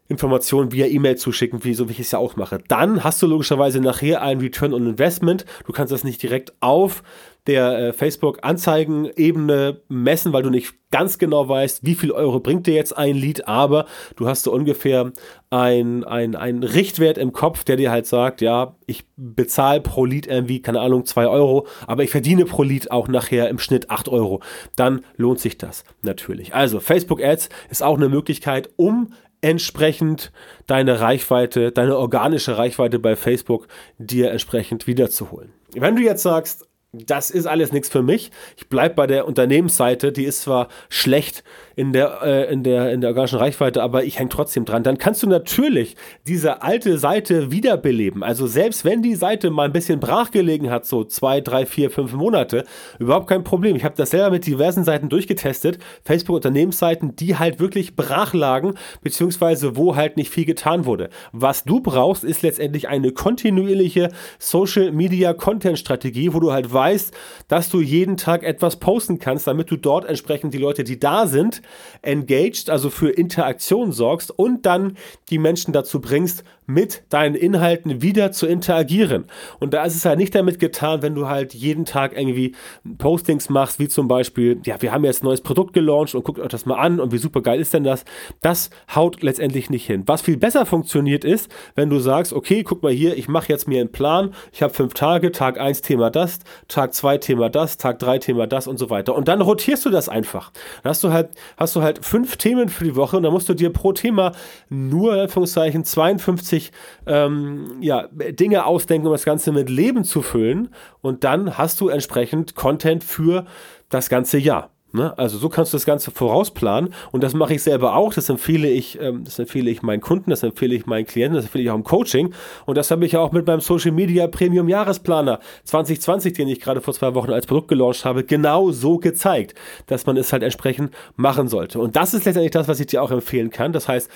Informationen 0.09 0.73
via 0.73 0.87
E-Mail 0.87 1.17
zuschicken, 1.17 1.65
wie 1.65 1.75
so 1.75 1.89
wie 1.89 1.93
ich 1.93 2.01
es 2.01 2.11
ja 2.13 2.19
auch 2.19 2.37
mache. 2.37 2.61
Dann 2.69 3.05
hast 3.05 3.21
du 3.21 3.27
logischerweise 3.27 3.81
nachher 3.81 4.23
ein 4.23 4.41
Return 4.41 4.73
on 4.73 4.87
Investment. 4.87 5.45
Du 5.67 5.73
kannst 5.73 5.93
das 5.93 6.03
nicht 6.03 6.23
direkt 6.23 6.55
auf 6.61 7.03
der 7.49 7.79
äh, 7.79 7.93
Facebook-Anzeigen-Ebene 7.93 9.81
messen, 9.89 10.33
weil 10.33 10.43
du 10.43 10.51
nicht 10.51 10.75
ganz 10.91 11.19
genau 11.19 11.49
weißt, 11.49 11.85
wie 11.85 11.95
viel 11.95 12.13
Euro 12.13 12.41
bringt 12.41 12.67
dir 12.67 12.75
jetzt 12.75 12.97
ein 12.97 13.17
Lied, 13.17 13.49
aber 13.49 13.87
du 14.17 14.29
hast 14.29 14.45
so 14.45 14.53
ungefähr 14.53 15.13
ein, 15.51 16.05
ein, 16.05 16.37
ein 16.37 16.63
Richtwert 16.63 17.19
im 17.19 17.33
Kopf, 17.33 17.65
der 17.65 17.77
dir 17.77 17.91
halt 17.91 18.07
sagt, 18.07 18.41
ja, 18.41 18.77
ich 18.87 19.05
bezahle 19.17 19.81
pro 19.81 20.05
Lied 20.05 20.27
irgendwie, 20.27 20.63
keine 20.63 20.81
Ahnung, 20.81 21.05
2 21.05 21.27
Euro, 21.27 21.67
aber 21.87 22.05
ich 22.05 22.11
verdiene 22.11 22.45
pro 22.45 22.63
Lied 22.63 22.91
auch 22.91 23.09
nachher 23.09 23.49
im 23.49 23.59
Schnitt 23.59 23.91
8 23.91 24.09
Euro. 24.09 24.41
Dann 24.77 25.05
lohnt 25.17 25.41
sich 25.41 25.59
das 25.59 25.85
natürlich. 26.03 26.55
Also 26.55 26.81
Facebook 26.81 27.23
Ads 27.23 27.49
ist 27.71 27.83
auch 27.83 27.97
eine 27.97 28.09
Möglichkeit, 28.09 28.71
um 28.77 29.09
entsprechend 29.41 30.33
deine 30.67 31.01
Reichweite, 31.01 31.73
deine 31.73 31.97
organische 31.97 32.59
Reichweite 32.59 32.99
bei 32.99 33.17
Facebook 33.17 33.69
dir 33.99 34.31
entsprechend 34.31 34.87
wiederzuholen. 34.87 35.53
Wenn 35.75 35.97
du 35.97 36.03
jetzt 36.03 36.23
sagst, 36.23 36.68
das 36.93 37.31
ist 37.31 37.47
alles 37.47 37.71
nichts 37.71 37.91
für 37.91 38.03
mich. 38.03 38.31
Ich 38.57 38.69
bleibe 38.69 38.95
bei 38.95 39.07
der 39.07 39.27
Unternehmensseite, 39.27 40.11
die 40.11 40.25
ist 40.25 40.41
zwar 40.43 40.69
schlecht 40.89 41.45
in 41.77 41.93
der, 41.93 42.23
äh, 42.23 42.53
in 42.53 42.63
der, 42.63 42.93
in 42.93 43.03
der 43.03 43.11
organischen 43.11 43.39
Reichweite, 43.39 43.83
aber 43.83 44.05
ich 44.05 44.19
hänge 44.19 44.31
trotzdem 44.31 44.65
dran. 44.65 44.83
Dann 44.83 44.97
kannst 44.97 45.23
du 45.23 45.27
natürlich 45.27 45.97
diese 46.27 46.63
alte 46.63 46.99
Seite 46.99 47.53
wiederbeleben. 47.53 48.23
Also 48.23 48.47
selbst 48.47 48.87
wenn 48.87 49.03
die 49.03 49.17
Seite 49.17 49.51
mal 49.51 49.67
ein 49.67 49.73
bisschen 49.73 50.01
brachgelegen 50.01 50.71
hat, 50.71 50.87
so 50.87 51.05
zwei, 51.05 51.43
drei, 51.43 51.67
vier, 51.67 51.91
fünf 51.91 52.15
Monate, 52.15 52.65
überhaupt 52.99 53.29
kein 53.29 53.45
Problem. 53.45 53.77
Ich 53.77 53.85
habe 53.85 53.95
das 53.95 54.11
selber 54.11 54.31
mit 54.31 54.47
diversen 54.47 54.83
Seiten 54.83 55.11
durchgetestet. 55.11 55.79
Facebook-Unternehmensseiten, 56.05 57.17
die 57.17 57.37
halt 57.37 57.61
wirklich 57.61 57.97
brach 57.97 58.33
lagen, 58.33 58.75
beziehungsweise 59.03 59.77
wo 59.77 59.95
halt 59.95 60.17
nicht 60.17 60.31
viel 60.31 60.47
getan 60.47 60.87
wurde. 60.87 61.11
Was 61.33 61.65
du 61.65 61.81
brauchst, 61.81 62.25
ist 62.25 62.41
letztendlich 62.41 62.89
eine 62.89 63.13
kontinuierliche 63.13 64.09
Social-Media-Content-Strategie, 64.39 66.33
wo 66.33 66.41
du 66.41 66.51
halt 66.51 66.73
weißt, 66.79 67.13
dass 67.49 67.71
du 67.71 67.81
jeden 67.81 68.17
Tag 68.17 68.45
etwas 68.45 68.77
posten 68.77 69.19
kannst, 69.19 69.49
damit 69.49 69.69
du 69.73 69.77
dort 69.77 70.05
entsprechend 70.05 70.55
die 70.55 70.59
Leute, 70.59 70.85
die 70.85 71.01
da 71.01 71.27
sind, 71.27 71.61
engaged, 72.03 72.71
also 72.71 72.89
für 72.89 73.11
Interaktion 73.11 73.91
sorgst 73.91 74.31
und 74.31 74.65
dann 74.65 74.97
die 75.29 75.39
Menschen 75.39 75.73
dazu 75.73 76.01
bringst, 76.01 76.45
mit 76.69 77.03
deinen 77.09 77.35
Inhalten 77.35 78.03
wieder 78.03 78.31
zu 78.31 78.47
interagieren. 78.47 79.25
Und 79.59 79.73
da 79.73 79.85
ist 79.85 79.97
es 79.97 80.05
halt 80.05 80.19
nicht 80.19 80.35
damit 80.35 80.59
getan, 80.59 81.01
wenn 81.01 81.15
du 81.15 81.27
halt 81.27 81.55
jeden 81.55 81.87
Tag 81.87 82.13
irgendwie 82.15 82.55
Postings 82.99 83.49
machst, 83.49 83.81
wie 83.81 83.89
zum 83.89 84.07
Beispiel, 84.07 84.61
ja, 84.67 84.81
wir 84.83 84.93
haben 84.93 85.03
jetzt 85.05 85.23
ein 85.23 85.27
neues 85.27 85.41
Produkt 85.41 85.73
gelauncht 85.73 86.15
und 86.15 86.25
guckt 86.25 86.39
euch 86.39 86.49
das 86.49 86.67
mal 86.67 86.77
an 86.77 87.01
und 87.01 87.11
wie 87.11 87.17
super 87.17 87.41
geil 87.41 87.59
ist 87.59 87.73
denn 87.73 87.85
das? 87.85 88.05
Das 88.43 88.69
haut 88.95 89.23
letztendlich 89.23 89.71
nicht 89.71 89.87
hin. 89.87 90.03
Was 90.05 90.21
viel 90.21 90.37
besser 90.37 90.67
funktioniert 90.67 91.25
ist, 91.25 91.51
wenn 91.75 91.89
du 91.89 92.01
sagst, 92.01 92.35
okay, 92.35 92.63
guck 92.63 92.83
mal 92.83 92.93
hier, 92.93 93.17
ich 93.17 93.29
mache 93.29 93.49
jetzt 93.49 93.67
mir 93.67 93.81
einen 93.81 93.91
Plan, 93.91 94.35
ich 94.53 94.63
habe 94.63 94.75
fünf 94.75 94.93
Tage, 94.93 95.33
Tag 95.33 95.59
1 95.59 95.81
Thema 95.81 96.11
das, 96.11 96.41
Tag 96.69 96.93
2 96.93 97.17
Thema 97.17 97.49
das, 97.49 97.79
Tag 97.79 97.99
3 97.99 98.19
Thema 98.19 98.47
das 98.47 98.67
und 98.67 98.79
so 98.79 98.91
weiter. 98.91 99.15
Und 99.15 99.29
dann 99.29 99.41
rotierst 99.41 99.87
du 99.87 99.91
das 99.91 100.11
einfach. 100.11 100.53
Dann 100.83 100.91
hast 100.91 101.03
du 101.03 101.13
halt, 101.13 101.31
hast 101.57 101.75
du 101.77 101.81
halt 101.81 102.05
fünf 102.05 102.37
Themen 102.37 102.69
für 102.69 102.85
die 102.85 102.95
Woche 102.95 103.17
und 103.17 103.23
dann 103.23 103.33
musst 103.33 103.49
du 103.49 103.55
dir 103.55 103.71
pro 103.71 103.95
Thema 103.95 104.33
nur, 104.69 105.15
in 105.15 105.21
Anführungszeichen, 105.21 105.85
52 105.85 106.58
sich 106.59 106.73
ähm, 107.07 107.79
ja, 107.81 108.09
Dinge 108.13 108.67
ausdenken, 108.67 109.07
um 109.07 109.13
das 109.13 109.25
Ganze 109.25 109.53
mit 109.53 109.71
Leben 109.71 110.05
zu 110.05 110.23
füllen. 110.23 110.69
Und 111.01 111.25
dann 111.25 111.57
hast 111.57 111.81
du 111.81 111.89
entsprechend 111.89 112.55
Content 112.55 113.05
für 113.05 113.47
das 113.89 114.09
ganze 114.09 114.39
Jahr. 114.39 114.71
Ne? 114.99 115.17
Also 115.17 115.39
so 115.39 115.49
kannst 115.49 115.73
du 115.73 115.77
das 115.77 115.87
Ganze 115.87 116.11
vorausplanen 116.11 116.93
und 117.13 117.23
das 117.23 117.33
mache 117.33 117.55
ich 117.55 117.63
selber 117.63 117.95
auch. 117.95 118.13
Das 118.13 118.29
empfehle 118.29 118.69
ich, 118.69 119.01
ähm, 119.01 119.25
das 119.25 119.39
empfehle 119.39 119.71
ich 119.71 119.83
meinen 119.83 120.01
Kunden, 120.01 120.31
das 120.31 120.43
empfehle 120.43 120.75
ich 120.75 120.87
meinen 120.87 121.07
Klienten, 121.07 121.37
das 121.37 121.45
empfehle 121.45 121.65
ich 121.65 121.71
auch 121.71 121.77
im 121.77 121.85
Coaching 121.85 122.35
und 122.67 122.77
das 122.77 122.91
habe 122.91 123.07
ich 123.07 123.17
auch 123.17 123.33
mit 123.33 123.47
meinem 123.47 123.61
Social 123.61 123.93
Media 123.93 124.27
Premium 124.27 124.69
Jahresplaner 124.69 125.39
2020, 125.65 126.33
den 126.33 126.49
ich 126.49 126.61
gerade 126.61 126.81
vor 126.81 126.93
zwei 126.93 127.15
Wochen 127.15 127.33
als 127.33 127.47
Produkt 127.47 127.69
gelauncht 127.69 128.05
habe, 128.05 128.25
genau 128.25 128.73
so 128.73 128.99
gezeigt, 128.99 129.55
dass 129.87 130.05
man 130.05 130.17
es 130.17 130.33
halt 130.33 130.43
entsprechend 130.43 130.93
machen 131.17 131.49
sollte. 131.49 131.79
Und 131.79 131.97
das 131.97 132.13
ist 132.13 132.25
letztendlich 132.25 132.53
das, 132.53 132.67
was 132.67 132.81
ich 132.81 132.87
dir 132.87 133.03
auch 133.03 133.13
empfehlen 133.13 133.51
kann. 133.51 133.73
Das 133.73 133.87
heißt, 133.87 134.11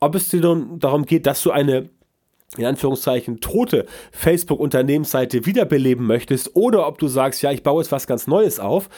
ob 0.00 0.14
es 0.14 0.30
dir 0.30 0.40
darum 0.40 1.04
geht, 1.04 1.26
dass 1.26 1.42
du 1.42 1.50
eine 1.50 1.90
in 2.58 2.66
Anführungszeichen 2.66 3.40
tote 3.40 3.86
Facebook-Unternehmensseite 4.12 5.46
wiederbeleben 5.46 6.06
möchtest 6.06 6.54
oder 6.54 6.86
ob 6.86 6.98
du 6.98 7.08
sagst, 7.08 7.42
ja, 7.42 7.50
ich 7.50 7.62
baue 7.62 7.82
jetzt 7.82 7.92
was 7.92 8.06
ganz 8.06 8.26
Neues 8.26 8.60
auf, 8.60 8.88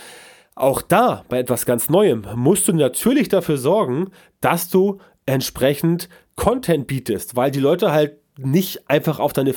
auch 0.54 0.82
da, 0.82 1.24
bei 1.28 1.38
etwas 1.38 1.66
ganz 1.66 1.88
Neuem, 1.88 2.26
musst 2.36 2.68
du 2.68 2.72
natürlich 2.72 3.28
dafür 3.28 3.58
sorgen, 3.58 4.10
dass 4.40 4.68
du 4.68 4.98
entsprechend 5.26 6.08
Content 6.36 6.86
bietest, 6.86 7.36
weil 7.36 7.50
die 7.50 7.60
Leute 7.60 7.92
halt 7.92 8.18
nicht 8.38 8.90
einfach 8.90 9.18
auf 9.20 9.32
deine 9.32 9.52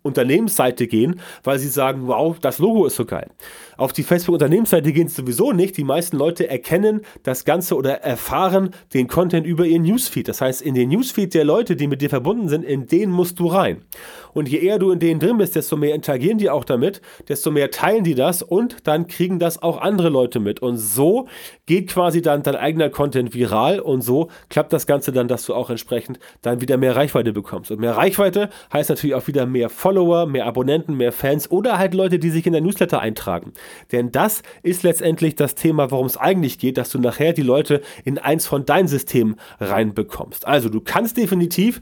Facebook-Unternehmensseite 0.00 0.86
gehen, 0.86 1.20
weil 1.44 1.58
sie 1.58 1.68
sagen, 1.68 2.06
wow, 2.06 2.36
das 2.40 2.58
Logo 2.58 2.86
ist 2.86 2.96
so 2.96 3.04
geil. 3.04 3.30
Auf 3.76 3.92
die 3.92 4.02
Facebook-Unternehmensseite 4.02 4.92
gehen 4.92 5.08
sie 5.08 5.16
sowieso 5.16 5.52
nicht. 5.52 5.76
Die 5.76 5.84
meisten 5.84 6.16
Leute 6.16 6.48
erkennen 6.48 7.02
das 7.22 7.44
Ganze 7.44 7.76
oder 7.76 8.02
erfahren 8.02 8.70
den 8.94 9.08
Content 9.08 9.46
über 9.46 9.64
ihren 9.64 9.82
Newsfeed. 9.82 10.28
Das 10.28 10.40
heißt, 10.40 10.62
in 10.62 10.74
den 10.74 10.88
Newsfeed 10.90 11.34
der 11.34 11.44
Leute, 11.44 11.76
die 11.76 11.86
mit 11.86 12.02
dir 12.02 12.10
verbunden 12.10 12.48
sind, 12.48 12.64
in 12.64 12.86
den 12.86 13.10
musst 13.10 13.38
du 13.38 13.46
rein. 13.46 13.84
Und 14.32 14.48
je 14.48 14.58
eher 14.58 14.78
du 14.78 14.90
in 14.90 14.98
denen 14.98 15.20
drin 15.20 15.38
bist, 15.38 15.56
desto 15.56 15.76
mehr 15.76 15.94
interagieren 15.94 16.38
die 16.38 16.50
auch 16.50 16.64
damit, 16.64 17.00
desto 17.28 17.50
mehr 17.50 17.70
teilen 17.70 18.04
die 18.04 18.14
das 18.14 18.42
und 18.42 18.86
dann 18.86 19.06
kriegen 19.06 19.38
das 19.38 19.62
auch 19.62 19.80
andere 19.80 20.08
Leute 20.08 20.40
mit. 20.40 20.60
Und 20.60 20.76
so 20.76 21.26
geht 21.66 21.88
quasi 21.88 22.22
dann 22.22 22.42
dein 22.42 22.56
eigener 22.56 22.90
Content 22.90 23.34
viral 23.34 23.80
und 23.80 24.02
so 24.02 24.28
klappt 24.48 24.72
das 24.72 24.86
Ganze 24.86 25.12
dann, 25.12 25.28
dass 25.28 25.46
du 25.46 25.54
auch 25.54 25.70
entsprechend 25.70 26.18
dann 26.42 26.60
wieder 26.60 26.76
mehr 26.76 26.96
Reichweite 26.96 27.32
bekommst. 27.32 27.70
Und 27.70 27.80
mehr 27.80 27.96
Reichweite 27.96 28.50
heißt 28.72 28.90
natürlich 28.90 29.14
auch 29.14 29.26
wieder 29.26 29.46
mehr 29.46 29.68
Follower, 29.68 29.89
mehr 30.26 30.46
Abonnenten, 30.46 30.96
mehr 30.96 31.12
Fans 31.12 31.50
oder 31.50 31.78
halt 31.78 31.94
Leute, 31.94 32.18
die 32.18 32.30
sich 32.30 32.46
in 32.46 32.52
der 32.52 32.62
Newsletter 32.62 33.00
eintragen. 33.00 33.52
Denn 33.92 34.10
das 34.12 34.42
ist 34.62 34.82
letztendlich 34.82 35.34
das 35.34 35.54
Thema, 35.54 35.90
worum 35.90 36.06
es 36.06 36.16
eigentlich 36.16 36.58
geht, 36.58 36.78
dass 36.78 36.90
du 36.90 36.98
nachher 36.98 37.32
die 37.32 37.42
Leute 37.42 37.80
in 38.04 38.18
eins 38.18 38.46
von 38.46 38.66
deinen 38.66 38.88
Systemen 38.88 39.36
reinbekommst. 39.60 40.46
Also 40.46 40.68
du 40.68 40.80
kannst 40.80 41.16
definitiv 41.16 41.80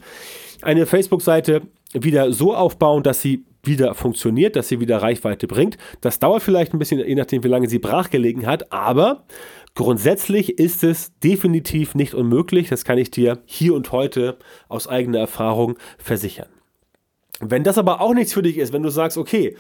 eine 0.62 0.87
Facebook-Seite 0.87 1.62
wieder 1.93 2.33
so 2.33 2.55
aufbauen, 2.55 3.03
dass 3.03 3.23
sie 3.23 3.45
wieder 3.62 3.95
funktioniert, 3.95 4.57
dass 4.57 4.69
sie 4.69 4.81
wieder 4.81 5.03
Reichweite 5.03 5.47
bringt. 5.47 5.79
Das 6.00 6.19
dauert 6.19 6.43
vielleicht 6.43 6.73
ein 6.73 6.79
bisschen, 6.79 7.00
je 7.00 7.15
nachdem, 7.15 7.45
wie 7.45 7.49
lange 7.49 7.69
sie 7.69 7.79
brachgelegen 7.79 8.47
hat, 8.47 8.73
aber 8.73 9.25
grundsätzlich 9.75 10.59
ist 10.59 10.85
es 10.85 11.12
definitiv 11.21 11.95
nicht 11.95 12.15
unmöglich. 12.15 12.69
Das 12.69 12.85
kann 12.85 12.99
ich 12.99 13.11
dir 13.11 13.38
hier 13.45 13.75
und 13.75 13.93
heute 13.93 14.38
aus 14.69 14.88
eigener 14.88 15.19
Erfahrung 15.19 15.79
versichern. 15.99 16.49
Wenn 17.40 17.64
das 17.64 17.78
aber 17.78 18.00
auch 18.00 18.14
nichts 18.14 18.33
für 18.33 18.42
dich 18.42 18.59
ist, 18.59 18.73
wenn 18.73 18.83
du 18.83 18.90
sagst, 18.90 19.16
okay, 19.16 19.57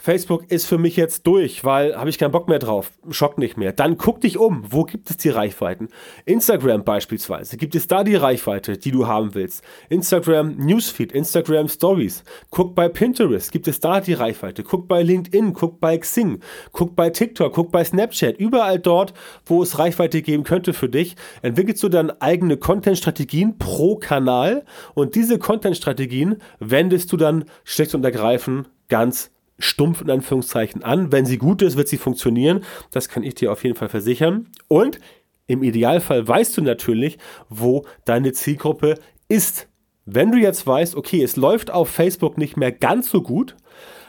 Facebook 0.00 0.50
ist 0.50 0.66
für 0.66 0.78
mich 0.78 0.94
jetzt 0.94 1.26
durch, 1.26 1.64
weil 1.64 1.96
habe 1.96 2.08
ich 2.08 2.18
keinen 2.18 2.30
Bock 2.30 2.48
mehr 2.48 2.60
drauf, 2.60 2.92
Schock 3.10 3.36
nicht 3.36 3.56
mehr. 3.56 3.72
Dann 3.72 3.98
guck 3.98 4.20
dich 4.20 4.38
um, 4.38 4.62
wo 4.70 4.84
gibt 4.84 5.10
es 5.10 5.16
die 5.16 5.28
Reichweiten? 5.28 5.88
Instagram 6.24 6.84
beispielsweise, 6.84 7.56
gibt 7.56 7.74
es 7.74 7.88
da 7.88 8.04
die 8.04 8.14
Reichweite, 8.14 8.78
die 8.78 8.92
du 8.92 9.08
haben 9.08 9.34
willst? 9.34 9.64
Instagram 9.88 10.54
Newsfeed, 10.56 11.10
Instagram 11.10 11.68
Stories. 11.68 12.22
Guck 12.50 12.76
bei 12.76 12.88
Pinterest, 12.88 13.50
gibt 13.50 13.66
es 13.66 13.80
da 13.80 14.00
die 14.00 14.12
Reichweite? 14.12 14.62
Guck 14.62 14.86
bei 14.86 15.02
LinkedIn, 15.02 15.52
guck 15.52 15.80
bei 15.80 15.98
Xing, 15.98 16.38
guck 16.70 16.94
bei 16.94 17.10
TikTok, 17.10 17.52
guck 17.52 17.72
bei 17.72 17.82
Snapchat, 17.82 18.38
überall 18.38 18.78
dort, 18.78 19.14
wo 19.46 19.64
es 19.64 19.80
Reichweite 19.80 20.22
geben 20.22 20.44
könnte 20.44 20.74
für 20.74 20.88
dich, 20.88 21.16
entwickelst 21.42 21.82
du 21.82 21.88
dann 21.88 22.12
eigene 22.20 22.56
Content-Strategien 22.56 23.58
pro 23.58 23.96
Kanal 23.96 24.64
und 24.94 25.16
diese 25.16 25.40
Content-Strategien 25.40 26.36
wendest 26.60 27.12
du 27.12 27.16
dann 27.16 27.46
schlicht 27.64 27.96
und 27.96 28.04
ergreifend 28.04 28.68
ganz 28.88 29.30
stumpf 29.58 30.00
in 30.00 30.10
Anführungszeichen 30.10 30.84
an. 30.84 31.12
Wenn 31.12 31.26
sie 31.26 31.38
gut 31.38 31.62
ist, 31.62 31.76
wird 31.76 31.88
sie 31.88 31.98
funktionieren. 31.98 32.64
Das 32.90 33.08
kann 33.08 33.22
ich 33.22 33.34
dir 33.34 33.52
auf 33.52 33.64
jeden 33.64 33.76
Fall 33.76 33.88
versichern. 33.88 34.48
Und 34.68 35.00
im 35.46 35.62
Idealfall 35.62 36.26
weißt 36.26 36.56
du 36.56 36.62
natürlich, 36.62 37.18
wo 37.48 37.84
deine 38.04 38.32
Zielgruppe 38.32 38.98
ist. 39.28 39.68
Wenn 40.04 40.30
du 40.30 40.38
jetzt 40.38 40.66
weißt, 40.66 40.94
okay, 40.94 41.22
es 41.22 41.36
läuft 41.36 41.70
auf 41.70 41.88
Facebook 41.88 42.38
nicht 42.38 42.56
mehr 42.56 42.72
ganz 42.72 43.10
so 43.10 43.22
gut, 43.22 43.56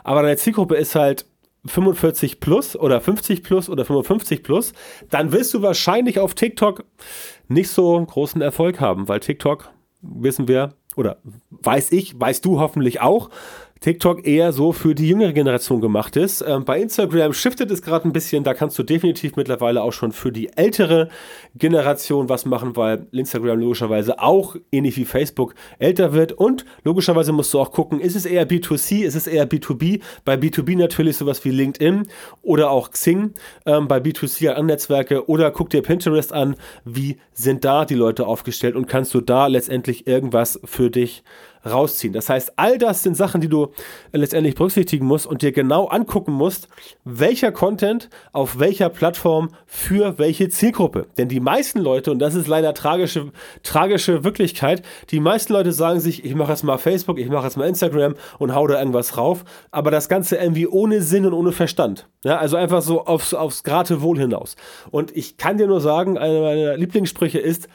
aber 0.03 0.21
deine 0.21 0.37
Zielgruppe 0.37 0.75
ist 0.75 0.95
halt 0.95 1.25
45 1.65 2.39
plus 2.39 2.75
oder 2.77 3.01
50 3.01 3.43
plus 3.43 3.69
oder 3.69 3.83
55 3.83 4.43
plus, 4.43 4.73
dann 5.09 5.31
wirst 5.31 5.53
du 5.53 5.61
wahrscheinlich 5.61 6.19
auf 6.19 6.35
TikTok 6.35 6.85
nicht 7.47 7.69
so 7.69 8.03
großen 8.05 8.41
Erfolg 8.41 8.79
haben, 8.79 9.07
weil 9.07 9.19
TikTok, 9.19 9.71
wissen 10.01 10.47
wir, 10.47 10.73
oder 10.95 11.17
weiß 11.49 11.91
ich, 11.91 12.19
weißt 12.19 12.45
du 12.45 12.59
hoffentlich 12.59 13.01
auch, 13.01 13.29
TikTok 13.81 14.27
eher 14.27 14.51
so 14.51 14.73
für 14.73 14.93
die 14.93 15.07
jüngere 15.07 15.31
Generation 15.31 15.79
gemacht 15.79 16.17
ist. 16.17 16.43
Ähm, 16.45 16.65
bei 16.65 16.81
Instagram 16.81 17.31
shiftet 17.31 17.71
es 17.71 17.81
gerade 17.81 18.07
ein 18.07 18.11
bisschen, 18.11 18.43
da 18.43 18.53
kannst 18.53 18.77
du 18.77 18.83
definitiv 18.83 19.37
mittlerweile 19.37 19.81
auch 19.81 19.93
schon 19.93 20.11
für 20.11 20.33
die 20.33 20.49
ältere 20.57 21.07
Generation 21.55 22.27
was 22.27 22.45
machen, 22.45 22.75
weil 22.75 23.07
Instagram 23.13 23.59
logischerweise 23.59 24.19
auch 24.19 24.57
ähnlich 24.71 24.97
wie 24.97 25.05
Facebook 25.05 25.55
älter 25.77 26.11
wird. 26.11 26.33
Und 26.33 26.65
logischerweise 26.83 27.31
musst 27.31 27.53
du 27.53 27.59
auch 27.59 27.71
gucken, 27.71 28.01
ist 28.01 28.17
es 28.17 28.25
eher 28.25 28.47
B2C, 28.47 29.05
ist 29.05 29.15
es 29.15 29.27
eher 29.27 29.49
B2B? 29.49 30.01
Bei 30.25 30.35
B2B 30.35 30.77
natürlich 30.77 31.15
sowas 31.15 31.45
wie 31.45 31.51
LinkedIn 31.51 32.07
oder 32.41 32.71
auch 32.71 32.91
Xing, 32.91 33.33
ähm, 33.65 33.87
bei 33.87 33.99
B2C 33.99 34.49
an 34.49 34.65
Netzwerke. 34.65 35.29
Oder 35.29 35.51
guck 35.51 35.69
dir 35.69 35.81
Pinterest 35.81 36.33
an, 36.33 36.57
wie 36.83 37.17
sind 37.31 37.63
da 37.63 37.85
die 37.85 37.95
Leute 37.95 38.27
aufgestellt? 38.27 38.75
Und 38.75 38.87
kannst 38.87 39.13
du 39.13 39.21
da 39.21 39.47
letztendlich 39.47 40.05
irgendwas 40.05 40.59
für 40.65 40.89
dich 40.89 41.23
rausziehen. 41.65 42.13
Das 42.13 42.29
heißt, 42.29 42.53
all 42.55 42.77
das 42.77 43.03
sind 43.03 43.15
Sachen, 43.15 43.41
die 43.41 43.49
du 43.49 43.67
letztendlich 44.11 44.55
berücksichtigen 44.55 45.05
musst 45.05 45.27
und 45.27 45.41
dir 45.41 45.51
genau 45.51 45.87
angucken 45.87 46.31
musst, 46.31 46.67
welcher 47.03 47.51
Content 47.51 48.09
auf 48.31 48.59
welcher 48.59 48.89
Plattform 48.89 49.49
für 49.65 50.17
welche 50.17 50.49
Zielgruppe. 50.49 51.07
Denn 51.17 51.27
die 51.27 51.39
meisten 51.39 51.79
Leute, 51.79 52.11
und 52.11 52.19
das 52.19 52.35
ist 52.35 52.47
leider 52.47 52.73
tragische, 52.73 53.31
tragische 53.63 54.23
Wirklichkeit, 54.23 54.83
die 55.09 55.19
meisten 55.19 55.53
Leute 55.53 55.71
sagen 55.71 55.99
sich, 55.99 56.23
ich 56.23 56.35
mache 56.35 56.51
jetzt 56.51 56.63
mal 56.63 56.77
Facebook, 56.77 57.19
ich 57.19 57.29
mache 57.29 57.45
jetzt 57.45 57.57
mal 57.57 57.67
Instagram 57.67 58.15
und 58.37 58.55
hau 58.55 58.67
da 58.67 58.79
irgendwas 58.79 59.17
rauf, 59.17 59.43
aber 59.71 59.91
das 59.91 60.09
Ganze 60.09 60.37
irgendwie 60.37 60.67
ohne 60.67 61.01
Sinn 61.01 61.25
und 61.25 61.33
ohne 61.33 61.51
Verstand. 61.51 62.07
Ja, 62.23 62.37
also 62.37 62.57
einfach 62.57 62.81
so 62.81 63.05
aufs, 63.05 63.33
aufs 63.33 63.63
Wohl 63.65 64.19
hinaus. 64.19 64.55
Und 64.91 65.15
ich 65.15 65.37
kann 65.37 65.57
dir 65.57 65.67
nur 65.67 65.81
sagen, 65.81 66.17
einer 66.17 66.41
meiner 66.41 66.77
Lieblingssprüche 66.77 67.39
ist, 67.39 67.67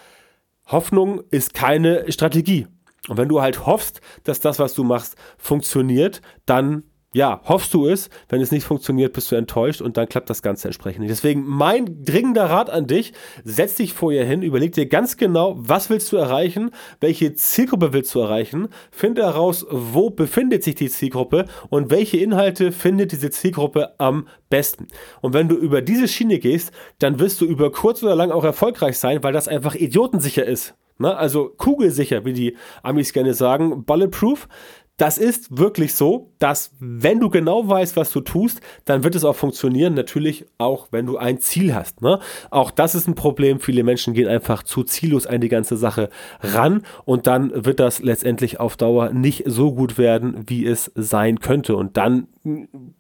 Hoffnung 0.67 1.23
ist 1.31 1.55
keine 1.55 2.11
Strategie. 2.11 2.67
Und 3.09 3.17
wenn 3.17 3.29
du 3.29 3.41
halt 3.41 3.67
hoffst, 3.67 4.01
dass 4.25 4.41
das, 4.41 4.59
was 4.59 4.75
du 4.75 4.85
machst, 4.85 5.17
funktioniert, 5.39 6.23
dann 6.47 6.85
ja, 7.15 7.41
hoffst 7.45 7.73
du 7.73 7.87
es. 7.87 8.11
Wenn 8.29 8.41
es 8.41 8.51
nicht 8.51 8.65
funktioniert, 8.65 9.13
bist 9.13 9.31
du 9.31 9.37
enttäuscht 9.37 9.81
und 9.81 9.97
dann 9.97 10.09
klappt 10.09 10.29
das 10.29 10.43
Ganze 10.43 10.69
entsprechend 10.69 11.03
nicht. 11.03 11.13
Deswegen 11.13 11.47
mein 11.47 12.05
dringender 12.05 12.51
Rat 12.51 12.69
an 12.69 12.89
dich, 12.89 13.13
setz 13.45 13.77
dich 13.77 13.95
vorher 13.95 14.27
hin, 14.27 14.43
überleg 14.43 14.73
dir 14.73 14.87
ganz 14.87 15.17
genau, 15.17 15.55
was 15.57 15.91
willst 15.91 16.11
du 16.11 16.17
erreichen, 16.17 16.73
welche 17.01 17.35
Zielgruppe 17.35 17.93
willst 17.93 18.13
du 18.17 18.19
erreichen, 18.19 18.69
finde 18.91 19.23
heraus, 19.23 19.65
wo 19.71 20.11
befindet 20.11 20.65
sich 20.65 20.75
die 20.75 20.91
Zielgruppe 20.91 21.47
und 21.71 21.91
welche 21.91 22.17
Inhalte 22.17 22.73
findet 22.73 23.13
diese 23.13 23.31
Zielgruppe 23.31 23.95
am 23.99 24.27
besten. 24.51 24.89
Und 25.21 25.35
wenn 25.35 25.49
du 25.49 25.55
über 25.55 25.83
diese 25.83 26.09
Schiene 26.09 26.41
gehst, 26.41 26.73
dann 26.99 27.21
wirst 27.21 27.41
du 27.41 27.45
über 27.45 27.71
kurz 27.71 28.03
oder 28.03 28.17
lang 28.17 28.33
auch 28.33 28.45
erfolgreich 28.45 28.99
sein, 28.99 29.23
weil 29.23 29.33
das 29.33 29.47
einfach 29.47 29.77
idiotensicher 29.77 30.45
ist. 30.45 30.75
Ne? 30.99 31.17
Also 31.17 31.53
kugelsicher, 31.57 32.25
wie 32.25 32.33
die 32.33 32.57
Amis 32.83 33.13
gerne 33.13 33.35
sagen, 33.35 33.85
bulletproof. 33.85 34.49
Das 34.97 35.19
ist 35.19 35.59
wirklich 35.59 35.95
so, 35.95 36.31
dass 36.39 36.71
wenn 36.79 37.19
du 37.19 37.29
genau 37.29 37.69
weißt, 37.69 37.97
was 37.97 38.13
du 38.13 38.21
tust, 38.21 38.61
dann 38.85 39.03
wird 39.03 39.17
es 39.17 39.25
auch 39.25 39.35
funktionieren. 39.35 39.95
Natürlich 39.95 40.47
auch, 40.57 40.87
wenn 40.93 41.07
du 41.07 41.17
ein 41.17 41.41
Ziel 41.41 41.75
hast. 41.75 42.01
Ne? 42.01 42.21
Auch 42.51 42.71
das 42.71 42.95
ist 42.95 43.09
ein 43.09 43.17
Problem. 43.17 43.59
Viele 43.59 43.83
Menschen 43.83 44.15
gehen 44.15 44.29
einfach 44.29 44.63
zu 44.63 44.85
ziellos 44.85 45.27
an 45.27 45.41
die 45.41 45.49
ganze 45.49 45.77
Sache 45.77 46.11
ran 46.41 46.83
und 47.05 47.27
dann 47.27 47.65
wird 47.65 47.81
das 47.81 48.03
letztendlich 48.03 48.61
auf 48.61 48.77
Dauer 48.77 49.11
nicht 49.11 49.43
so 49.47 49.75
gut 49.75 49.99
werden, 49.99 50.45
wie 50.47 50.65
es 50.65 50.93
sein 50.95 51.41
könnte. 51.41 51.75
Und 51.75 51.97
dann 51.97 52.29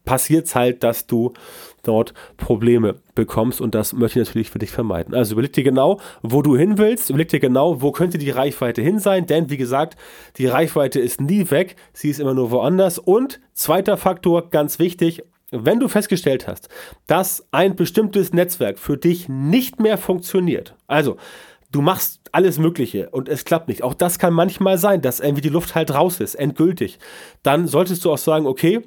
passiert 0.04 0.46
es 0.46 0.54
halt, 0.54 0.82
dass 0.82 1.06
du 1.06 1.32
dort 1.82 2.14
Probleme 2.36 2.96
bekommst 3.14 3.60
und 3.60 3.74
das 3.74 3.92
möchte 3.92 4.20
ich 4.20 4.26
natürlich 4.26 4.50
für 4.50 4.58
dich 4.58 4.70
vermeiden. 4.70 5.14
Also 5.14 5.34
überleg 5.34 5.52
dir 5.52 5.64
genau, 5.64 6.00
wo 6.22 6.42
du 6.42 6.56
hin 6.56 6.78
willst, 6.78 7.10
überleg 7.10 7.28
dir 7.28 7.40
genau, 7.40 7.82
wo 7.82 7.92
könnte 7.92 8.18
die 8.18 8.30
Reichweite 8.30 8.82
hin 8.82 8.98
sein, 8.98 9.26
denn 9.26 9.50
wie 9.50 9.56
gesagt, 9.56 9.96
die 10.36 10.46
Reichweite 10.46 11.00
ist 11.00 11.20
nie 11.20 11.50
weg, 11.50 11.76
sie 11.92 12.10
ist 12.10 12.20
immer 12.20 12.34
nur 12.34 12.50
woanders 12.50 12.98
und 12.98 13.40
zweiter 13.52 13.96
Faktor, 13.96 14.50
ganz 14.50 14.78
wichtig, 14.78 15.22
wenn 15.50 15.78
du 15.78 15.88
festgestellt 15.88 16.48
hast, 16.48 16.68
dass 17.06 17.46
ein 17.52 17.76
bestimmtes 17.76 18.32
Netzwerk 18.32 18.78
für 18.78 18.96
dich 18.96 19.28
nicht 19.28 19.78
mehr 19.78 19.98
funktioniert, 19.98 20.74
also 20.86 21.16
du 21.70 21.82
machst 21.82 22.20
alles 22.32 22.58
Mögliche 22.58 23.10
und 23.10 23.28
es 23.28 23.44
klappt 23.44 23.68
nicht. 23.68 23.82
Auch 23.82 23.94
das 23.94 24.18
kann 24.18 24.32
manchmal 24.32 24.78
sein, 24.78 25.02
dass 25.02 25.20
irgendwie 25.20 25.42
die 25.42 25.48
Luft 25.48 25.74
halt 25.74 25.92
raus 25.92 26.20
ist, 26.20 26.36
endgültig. 26.36 26.98
Dann 27.42 27.66
solltest 27.66 28.04
du 28.04 28.12
auch 28.12 28.18
sagen, 28.18 28.46
okay, 28.46 28.82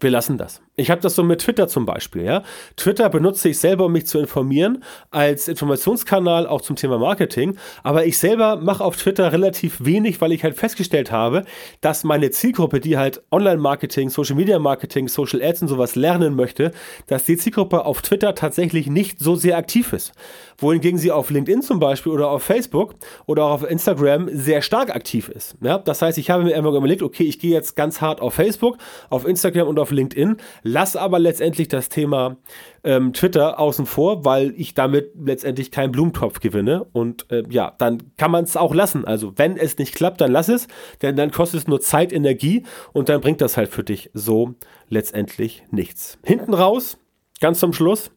wir 0.00 0.10
lassen 0.10 0.38
das. 0.38 0.63
Ich 0.76 0.90
habe 0.90 1.00
das 1.00 1.14
so 1.14 1.22
mit 1.22 1.40
Twitter 1.40 1.68
zum 1.68 1.86
Beispiel. 1.86 2.24
Ja? 2.24 2.42
Twitter 2.76 3.08
benutze 3.08 3.48
ich 3.48 3.58
selber, 3.60 3.86
um 3.86 3.92
mich 3.92 4.06
zu 4.06 4.18
informieren, 4.18 4.82
als 5.12 5.46
Informationskanal 5.46 6.48
auch 6.48 6.62
zum 6.62 6.74
Thema 6.74 6.98
Marketing. 6.98 7.56
Aber 7.84 8.06
ich 8.06 8.18
selber 8.18 8.56
mache 8.56 8.82
auf 8.82 8.96
Twitter 8.96 9.32
relativ 9.32 9.84
wenig, 9.84 10.20
weil 10.20 10.32
ich 10.32 10.42
halt 10.42 10.56
festgestellt 10.56 11.12
habe, 11.12 11.44
dass 11.80 12.02
meine 12.02 12.32
Zielgruppe, 12.32 12.80
die 12.80 12.98
halt 12.98 13.22
Online-Marketing, 13.30 14.10
Social-Media-Marketing, 14.10 15.06
Social 15.06 15.40
Ads 15.42 15.62
und 15.62 15.68
sowas 15.68 15.94
lernen 15.94 16.34
möchte, 16.34 16.72
dass 17.06 17.22
die 17.22 17.36
Zielgruppe 17.36 17.84
auf 17.84 18.02
Twitter 18.02 18.34
tatsächlich 18.34 18.88
nicht 18.88 19.20
so 19.20 19.36
sehr 19.36 19.56
aktiv 19.56 19.92
ist. 19.92 20.12
Wohingegen 20.58 20.98
sie 20.98 21.12
auf 21.12 21.30
LinkedIn 21.30 21.62
zum 21.62 21.78
Beispiel 21.78 22.10
oder 22.10 22.30
auf 22.30 22.42
Facebook 22.42 22.96
oder 23.26 23.44
auch 23.44 23.62
auf 23.62 23.70
Instagram 23.70 24.28
sehr 24.32 24.60
stark 24.60 24.94
aktiv 24.94 25.28
ist. 25.28 25.54
Ja? 25.60 25.78
Das 25.78 26.02
heißt, 26.02 26.18
ich 26.18 26.30
habe 26.30 26.42
mir 26.42 26.56
einfach 26.56 26.74
überlegt, 26.74 27.02
okay, 27.02 27.24
ich 27.24 27.38
gehe 27.38 27.52
jetzt 27.52 27.76
ganz 27.76 28.00
hart 28.00 28.20
auf 28.20 28.34
Facebook, 28.34 28.78
auf 29.08 29.24
Instagram 29.24 29.68
und 29.68 29.78
auf 29.78 29.92
LinkedIn 29.92 30.38
Lass 30.66 30.96
aber 30.96 31.18
letztendlich 31.18 31.68
das 31.68 31.90
Thema 31.90 32.38
ähm, 32.84 33.12
Twitter 33.12 33.60
außen 33.60 33.84
vor, 33.84 34.24
weil 34.24 34.54
ich 34.56 34.72
damit 34.72 35.12
letztendlich 35.14 35.70
keinen 35.70 35.92
Blumentopf 35.92 36.40
gewinne. 36.40 36.86
Und 36.92 37.30
äh, 37.30 37.44
ja, 37.50 37.74
dann 37.76 38.14
kann 38.16 38.30
man 38.30 38.44
es 38.44 38.56
auch 38.56 38.74
lassen. 38.74 39.04
Also 39.04 39.34
wenn 39.36 39.58
es 39.58 39.76
nicht 39.76 39.94
klappt, 39.94 40.22
dann 40.22 40.32
lass 40.32 40.48
es, 40.48 40.66
denn 41.02 41.16
dann 41.16 41.30
kostet 41.30 41.60
es 41.60 41.66
nur 41.68 41.82
Zeit, 41.82 42.14
Energie 42.14 42.64
und 42.94 43.10
dann 43.10 43.20
bringt 43.20 43.42
das 43.42 43.58
halt 43.58 43.68
für 43.68 43.84
dich 43.84 44.10
so 44.14 44.54
letztendlich 44.88 45.64
nichts. 45.70 46.18
Hinten 46.24 46.54
raus, 46.54 46.96
ganz 47.40 47.60
zum 47.60 47.74
Schluss, 47.74 48.10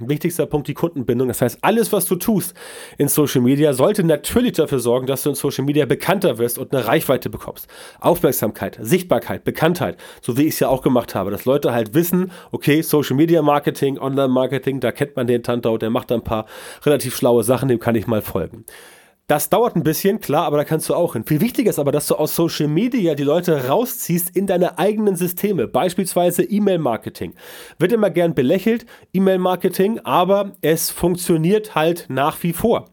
Wichtigster 0.00 0.46
Punkt 0.46 0.68
die 0.68 0.74
Kundenbindung. 0.74 1.28
Das 1.28 1.40
heißt, 1.40 1.58
alles, 1.62 1.92
was 1.92 2.06
du 2.06 2.16
tust 2.16 2.54
in 2.98 3.08
Social 3.08 3.40
Media, 3.40 3.72
sollte 3.72 4.04
natürlich 4.04 4.52
dafür 4.52 4.78
sorgen, 4.78 5.06
dass 5.06 5.22
du 5.22 5.30
in 5.30 5.34
Social 5.34 5.64
Media 5.64 5.86
bekannter 5.86 6.38
wirst 6.38 6.58
und 6.58 6.72
eine 6.74 6.86
Reichweite 6.86 7.30
bekommst. 7.30 7.68
Aufmerksamkeit, 8.00 8.78
Sichtbarkeit, 8.80 9.44
Bekanntheit, 9.44 9.96
so 10.20 10.36
wie 10.36 10.42
ich 10.42 10.54
es 10.54 10.60
ja 10.60 10.68
auch 10.68 10.82
gemacht 10.82 11.14
habe, 11.14 11.30
dass 11.30 11.44
Leute 11.44 11.72
halt 11.72 11.94
wissen, 11.94 12.30
okay, 12.52 12.82
Social 12.82 13.16
Media 13.16 13.42
Marketing, 13.42 13.98
Online 13.98 14.28
Marketing, 14.28 14.80
da 14.80 14.92
kennt 14.92 15.16
man 15.16 15.26
den 15.26 15.42
Tantau, 15.42 15.78
der 15.78 15.90
macht 15.90 16.12
ein 16.12 16.22
paar 16.22 16.46
relativ 16.84 17.16
schlaue 17.16 17.44
Sachen, 17.44 17.68
dem 17.68 17.78
kann 17.78 17.94
ich 17.94 18.06
mal 18.06 18.22
folgen. 18.22 18.64
Das 19.28 19.50
dauert 19.50 19.76
ein 19.76 19.82
bisschen, 19.82 20.20
klar, 20.20 20.46
aber 20.46 20.56
da 20.56 20.64
kannst 20.64 20.88
du 20.88 20.94
auch 20.94 21.12
hin. 21.12 21.22
Viel 21.22 21.42
wichtiger 21.42 21.68
ist 21.68 21.78
aber, 21.78 21.92
dass 21.92 22.06
du 22.06 22.14
aus 22.14 22.34
Social 22.34 22.66
Media 22.66 23.14
die 23.14 23.24
Leute 23.24 23.68
rausziehst 23.68 24.34
in 24.34 24.46
deine 24.46 24.78
eigenen 24.78 25.16
Systeme. 25.16 25.68
Beispielsweise 25.68 26.44
E-Mail-Marketing. 26.44 27.34
Wird 27.78 27.92
immer 27.92 28.08
gern 28.08 28.34
belächelt, 28.34 28.86
E-Mail-Marketing, 29.12 30.00
aber 30.02 30.52
es 30.62 30.88
funktioniert 30.88 31.74
halt 31.74 32.06
nach 32.08 32.42
wie 32.42 32.54
vor. 32.54 32.88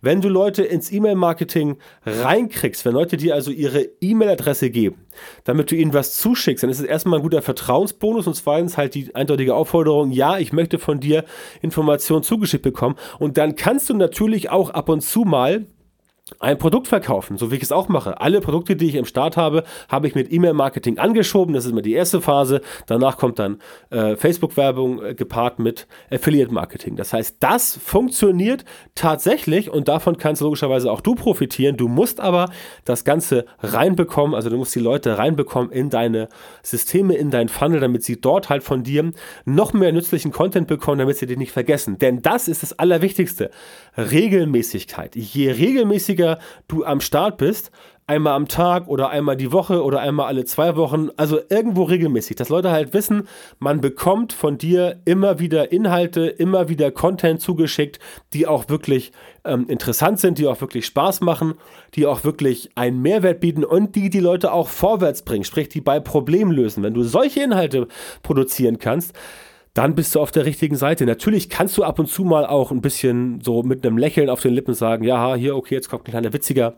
Wenn 0.00 0.20
du 0.20 0.28
Leute 0.28 0.64
ins 0.64 0.90
E-Mail-Marketing 0.90 1.76
reinkriegst, 2.04 2.84
wenn 2.84 2.92
Leute 2.92 3.16
dir 3.16 3.34
also 3.34 3.52
ihre 3.52 3.82
E-Mail-Adresse 4.00 4.70
geben, 4.70 5.06
damit 5.44 5.70
du 5.70 5.76
ihnen 5.76 5.94
was 5.94 6.16
zuschickst, 6.16 6.64
dann 6.64 6.70
ist 6.70 6.80
es 6.80 6.86
erstmal 6.86 7.20
ein 7.20 7.22
guter 7.22 7.42
Vertrauensbonus 7.42 8.26
und 8.26 8.34
zweitens 8.34 8.76
halt 8.76 8.96
die 8.96 9.14
eindeutige 9.14 9.54
Aufforderung, 9.54 10.10
ja, 10.10 10.36
ich 10.38 10.52
möchte 10.52 10.80
von 10.80 10.98
dir 10.98 11.24
Informationen 11.62 12.24
zugeschickt 12.24 12.64
bekommen. 12.64 12.96
Und 13.20 13.38
dann 13.38 13.54
kannst 13.54 13.88
du 13.88 13.94
natürlich 13.94 14.50
auch 14.50 14.70
ab 14.70 14.88
und 14.88 15.02
zu 15.02 15.20
mal 15.20 15.66
ein 16.40 16.58
Produkt 16.58 16.88
verkaufen, 16.88 17.38
so 17.38 17.52
wie 17.52 17.56
ich 17.56 17.62
es 17.62 17.70
auch 17.70 17.88
mache. 17.88 18.20
Alle 18.20 18.40
Produkte, 18.40 18.74
die 18.74 18.88
ich 18.88 18.96
im 18.96 19.04
Start 19.04 19.36
habe, 19.36 19.62
habe 19.88 20.08
ich 20.08 20.16
mit 20.16 20.32
E-Mail-Marketing 20.32 20.98
angeschoben. 20.98 21.54
Das 21.54 21.64
ist 21.64 21.70
immer 21.70 21.82
die 21.82 21.92
erste 21.92 22.20
Phase. 22.20 22.62
Danach 22.86 23.16
kommt 23.16 23.38
dann 23.38 23.60
äh, 23.90 24.16
Facebook-Werbung 24.16 25.04
äh, 25.04 25.14
gepaart 25.14 25.60
mit 25.60 25.86
Affiliate-Marketing. 26.10 26.96
Das 26.96 27.12
heißt, 27.12 27.36
das 27.38 27.78
funktioniert 27.80 28.64
tatsächlich 28.96 29.70
und 29.70 29.86
davon 29.86 30.18
kannst 30.18 30.42
logischerweise 30.42 30.90
auch 30.90 31.00
du 31.00 31.14
profitieren. 31.14 31.76
Du 31.76 31.86
musst 31.86 32.18
aber 32.18 32.50
das 32.84 33.04
Ganze 33.04 33.46
reinbekommen, 33.60 34.34
also 34.34 34.50
du 34.50 34.56
musst 34.56 34.74
die 34.74 34.80
Leute 34.80 35.18
reinbekommen 35.18 35.70
in 35.70 35.90
deine 35.90 36.28
Systeme, 36.64 37.14
in 37.14 37.30
dein 37.30 37.48
Funnel, 37.48 37.78
damit 37.78 38.02
sie 38.02 38.20
dort 38.20 38.48
halt 38.48 38.64
von 38.64 38.82
dir 38.82 39.12
noch 39.44 39.72
mehr 39.74 39.92
nützlichen 39.92 40.32
Content 40.32 40.66
bekommen, 40.66 40.98
damit 40.98 41.18
sie 41.18 41.26
dich 41.26 41.38
nicht 41.38 41.52
vergessen. 41.52 41.98
Denn 41.98 42.20
das 42.20 42.48
ist 42.48 42.64
das 42.64 42.76
Allerwichtigste. 42.76 43.52
Regelmäßigkeit. 43.96 45.14
Je 45.14 45.52
regelmäßiger 45.52 46.15
regelmäßiger 46.16 46.38
du 46.68 46.84
am 46.84 47.00
Start 47.00 47.36
bist, 47.38 47.70
einmal 48.08 48.34
am 48.34 48.46
Tag 48.46 48.86
oder 48.86 49.10
einmal 49.10 49.36
die 49.36 49.50
Woche 49.50 49.82
oder 49.82 50.00
einmal 50.00 50.26
alle 50.26 50.44
zwei 50.44 50.76
Wochen, 50.76 51.08
also 51.16 51.40
irgendwo 51.48 51.82
regelmäßig, 51.82 52.36
dass 52.36 52.50
Leute 52.50 52.70
halt 52.70 52.94
wissen, 52.94 53.26
man 53.58 53.80
bekommt 53.80 54.32
von 54.32 54.58
dir 54.58 55.00
immer 55.04 55.40
wieder 55.40 55.72
Inhalte, 55.72 56.26
immer 56.26 56.68
wieder 56.68 56.92
Content 56.92 57.40
zugeschickt, 57.40 57.98
die 58.32 58.46
auch 58.46 58.68
wirklich 58.68 59.10
ähm, 59.44 59.66
interessant 59.68 60.20
sind, 60.20 60.38
die 60.38 60.46
auch 60.46 60.60
wirklich 60.60 60.86
Spaß 60.86 61.20
machen, 61.20 61.54
die 61.94 62.06
auch 62.06 62.22
wirklich 62.22 62.70
einen 62.76 63.02
Mehrwert 63.02 63.40
bieten 63.40 63.64
und 63.64 63.96
die 63.96 64.08
die 64.08 64.20
Leute 64.20 64.52
auch 64.52 64.68
vorwärts 64.68 65.22
bringen, 65.22 65.44
sprich 65.44 65.68
die 65.68 65.80
bei 65.80 65.98
Problemen 65.98 66.52
lösen. 66.52 66.84
Wenn 66.84 66.94
du 66.94 67.02
solche 67.02 67.42
Inhalte 67.42 67.88
produzieren 68.22 68.78
kannst, 68.78 69.14
dann 69.76 69.94
bist 69.94 70.14
du 70.14 70.20
auf 70.20 70.30
der 70.30 70.46
richtigen 70.46 70.74
Seite. 70.74 71.04
Natürlich 71.04 71.50
kannst 71.50 71.76
du 71.76 71.84
ab 71.84 71.98
und 71.98 72.06
zu 72.06 72.24
mal 72.24 72.46
auch 72.46 72.70
ein 72.70 72.80
bisschen 72.80 73.42
so 73.42 73.62
mit 73.62 73.86
einem 73.86 73.98
Lächeln 73.98 74.30
auf 74.30 74.40
den 74.40 74.54
Lippen 74.54 74.72
sagen, 74.72 75.04
ja, 75.04 75.34
hier, 75.34 75.54
okay, 75.54 75.74
jetzt 75.74 75.90
kommt 75.90 76.08
ein 76.08 76.12
kleiner 76.12 76.32
witziger, 76.32 76.76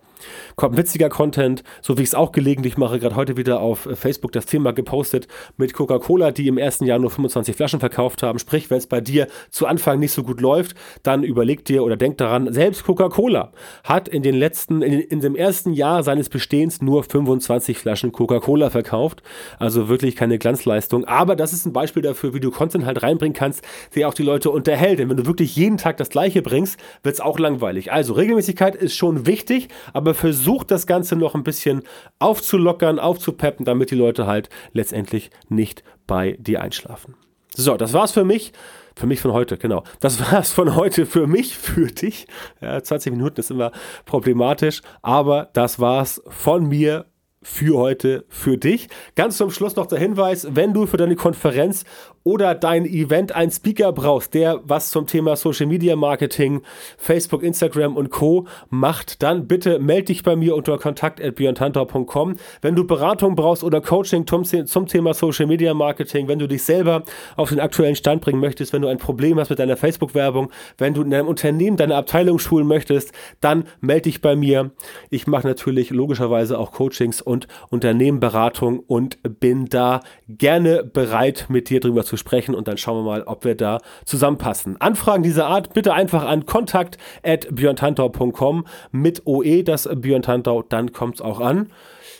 kommt 0.57 0.75
ein 0.75 0.79
witziger 0.79 1.09
Content, 1.09 1.63
so 1.81 1.97
wie 1.97 2.03
ich 2.03 2.09
es 2.09 2.15
auch 2.17 2.33
gelegentlich 2.33 2.77
mache, 2.77 2.99
gerade 2.99 3.15
heute 3.15 3.37
wieder 3.37 3.61
auf 3.61 3.89
Facebook 3.95 4.33
das 4.33 4.47
Thema 4.47 4.73
gepostet 4.73 5.29
mit 5.57 5.75
Coca-Cola, 5.75 6.33
die 6.33 6.49
im 6.49 6.59
ersten 6.59 6.87
Jahr 6.87 6.99
nur 6.99 7.11
25 7.11 7.55
Flaschen 7.55 7.79
verkauft 7.79 8.25
haben. 8.25 8.41
Sprich, 8.41 8.69
wenn 8.69 8.79
es 8.79 8.89
bei 8.89 9.01
dir 9.01 9.29
zu 9.49 9.69
Anfang 9.69 10.01
nicht 10.01 10.11
so 10.11 10.25
gut 10.25 10.41
läuft, 10.41 10.77
dann 11.05 11.23
überleg 11.23 11.65
dir 11.65 11.85
oder 11.85 11.97
denk 11.97 12.19
daran, 12.19 12.53
selbst 12.53 12.83
Coca-Cola 12.83 13.53
hat 13.85 14.09
in 14.09 14.25
den 14.25 14.35
letzten, 14.35 14.83
in, 14.83 14.99
in 14.99 15.21
dem 15.21 15.37
ersten 15.37 15.73
Jahr 15.73 16.03
seines 16.03 16.29
Bestehens 16.29 16.83
nur 16.83 17.05
25 17.05 17.79
Flaschen 17.79 18.11
Coca-Cola 18.11 18.71
verkauft. 18.71 19.23
Also 19.61 19.89
wirklich 19.89 20.17
keine 20.17 20.39
Glanzleistung. 20.39 21.05
Aber 21.05 21.37
das 21.37 21.53
ist 21.53 21.65
ein 21.65 21.73
Beispiel 21.73 22.03
dafür, 22.03 22.35
wie 22.35 22.41
du 22.41 22.51
Content 22.51 22.88
halt 22.89 23.03
reinbringen 23.03 23.35
kannst, 23.35 23.63
der 23.95 24.09
auch 24.09 24.15
die 24.15 24.25
Leute 24.25 24.51
unterhält. 24.51 24.99
Denn 24.99 25.09
wenn 25.09 25.17
du 25.17 25.27
wirklich 25.27 25.55
jeden 25.55 25.77
Tag 25.77 25.97
das 25.99 26.09
Gleiche 26.09 26.43
bringst, 26.43 26.81
wird 27.05 27.15
es 27.15 27.21
auch 27.21 27.39
langweilig. 27.39 27.93
Also 27.93 28.15
Regelmäßigkeit 28.15 28.75
ist 28.75 28.97
schon 28.97 29.27
wichtig, 29.27 29.69
aber 29.93 30.15
versuch 30.15 30.65
das 30.65 30.89
Ganze 30.89 31.15
noch 31.15 31.37
ein 31.37 31.45
bisschen 31.45 31.83
aufzulockern, 32.19 32.99
aufzupeppen, 32.99 33.65
damit 33.65 33.93
die 33.93 33.97
Leute 33.97 34.27
halt 34.27 34.49
letztendlich 34.73 35.31
nicht 35.49 35.85
bei 36.07 36.37
dir 36.41 36.61
einschlafen. 36.61 37.15
So, 37.55 37.77
das 37.77 37.93
war's 37.93 38.13
für 38.13 38.25
mich. 38.25 38.53
Für 38.95 39.07
mich 39.07 39.21
von 39.21 39.33
heute, 39.33 39.59
genau. 39.59 39.85
Das 40.01 40.21
war's 40.33 40.53
von 40.53 40.75
heute 40.75 41.07
für 41.07 41.27
mich, 41.27 41.57
für 41.57 41.87
dich. 41.87 42.27
Ja, 42.61 42.83
20 42.83 43.13
Minuten 43.13 43.41
ist 43.41 43.51
immer 43.51 43.73
problematisch, 44.07 44.83
aber 45.03 45.51
das 45.53 45.79
war's 45.79 46.21
von 46.29 46.69
mir 46.69 47.07
für 47.41 47.79
heute 47.79 48.25
für 48.29 48.59
dich. 48.59 48.89
Ganz 49.15 49.37
zum 49.37 49.51
Schluss 49.51 49.77
noch 49.77 49.87
der 49.87 49.99
Hinweis, 49.99 50.49
wenn 50.51 50.75
du 50.75 50.87
für 50.87 50.97
deine 50.97 51.17
Konferenz 51.17 51.85
oder 52.29 52.55
dein 52.55 52.85
Event 52.85 53.35
einen 53.35 53.51
Speaker 53.51 53.91
brauchst, 53.91 54.35
der 54.35 54.61
was 54.63 54.91
zum 54.91 55.07
Thema 55.07 55.35
Social 55.35 55.65
Media 55.65 55.97
Marketing, 55.97 56.61
Facebook, 56.99 57.43
Instagram 57.43 57.97
und 57.97 58.11
Co. 58.11 58.47
macht, 58.69 59.23
dann 59.23 59.49
bitte 59.49 59.79
melde 59.79 60.05
dich 60.05 60.25
bei 60.25 60.37
mir 60.37 60.55
unter 60.55 60.77
kontakt.björntantor.com. 60.77 62.37
Wenn 62.61 62.75
du 62.77 62.87
Beratung 62.87 63.35
brauchst 63.35 63.65
oder 63.65 63.81
Coaching 63.81 64.27
zum, 64.27 64.45
zum 64.45 64.87
Thema 64.87 65.15
Social 65.15 65.47
Media 65.47 65.73
Marketing, 65.73 66.29
wenn 66.29 66.39
du 66.39 66.47
dich 66.47 66.65
selber 66.65 67.03
auf 67.37 67.49
den 67.49 67.61
aktuellen 67.61 67.97
Stand 67.97 68.21
bringen 68.21 68.41
möchtest, 68.41 68.75
wenn 68.75 68.83
du 68.83 68.89
ein 68.89 68.99
Problem 68.99 69.41
hast 69.41 69.49
mit 69.49 69.59
deiner 69.59 69.79
Facebook-Werbung, 69.79 70.51
wenn 70.77 70.93
du 70.93 71.01
in 71.01 71.11
deinem 71.11 71.29
Unternehmen 71.29 71.79
deine 71.79 71.97
Abteilung 71.97 72.39
schulen 72.39 72.67
möchtest, 72.67 73.11
dann 73.41 73.65
melde 73.81 74.03
dich 74.03 74.21
bei 74.21 74.37
mir. 74.37 74.73
Ich 75.09 75.27
mache 75.27 75.47
natürlich 75.47 75.89
logischerweise 75.89 76.59
auch 76.59 76.73
Coachings 76.73 77.23
und 77.23 77.49
Unternehmenberatung 77.71 78.81
und 78.81 79.17
bin 79.41 79.65
da 79.71 80.01
gerne 80.29 80.85
bereit, 80.85 81.47
mit 81.49 81.71
dir 81.71 81.81
drüber 81.81 82.05
zu 82.05 82.18
sprechen 82.19 82.55
und 82.55 82.69
dann 82.69 82.77
schauen 82.77 82.99
wir 82.99 83.05
mal, 83.11 83.23
ob 83.23 83.45
wir 83.45 83.55
da 83.55 83.79
zusammenpassen. 84.05 84.79
Anfragen 84.81 85.23
dieser 85.23 85.47
Art 85.47 85.73
bitte 85.73 85.95
einfach 85.95 86.27
an 86.27 86.45
kontakt.björntantau.com 86.47 88.67
mit 88.91 89.23
OE, 89.27 89.63
das 89.63 89.89
Björn 89.93 90.23
Tantau, 90.23 90.63
dann 90.63 90.93
kommt 90.93 91.15
es 91.17 91.23
auch 91.23 91.41
an. 91.41 91.69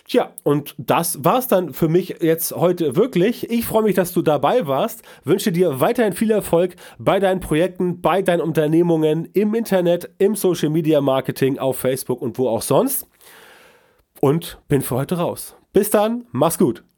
Tja, 0.09 0.33
und 0.41 0.73
das 0.79 1.23
war's 1.23 1.47
dann 1.47 1.71
für 1.71 1.87
mich 1.87 2.15
jetzt 2.19 2.55
heute 2.55 2.95
wirklich. 2.95 3.47
Ich 3.51 3.67
freue 3.67 3.83
mich, 3.83 3.93
dass 3.93 4.11
du 4.11 4.23
dabei 4.23 4.65
warst. 4.65 5.03
Wünsche 5.23 5.51
dir 5.51 5.81
weiterhin 5.81 6.13
viel 6.13 6.31
Erfolg 6.31 6.75
bei 6.97 7.19
deinen 7.19 7.41
Projekten, 7.41 8.01
bei 8.01 8.23
deinen 8.23 8.41
Unternehmungen, 8.41 9.25
im 9.33 9.53
Internet, 9.53 10.09
im 10.17 10.35
Social 10.35 10.69
Media 10.69 10.99
Marketing, 10.99 11.59
auf 11.59 11.77
Facebook 11.77 12.23
und 12.23 12.39
wo 12.39 12.49
auch 12.49 12.63
sonst. 12.63 13.07
Und 14.19 14.57
bin 14.67 14.81
für 14.81 14.95
heute 14.95 15.19
raus. 15.19 15.55
Bis 15.73 15.91
dann, 15.91 16.25
mach's 16.31 16.57
gut. 16.57 16.88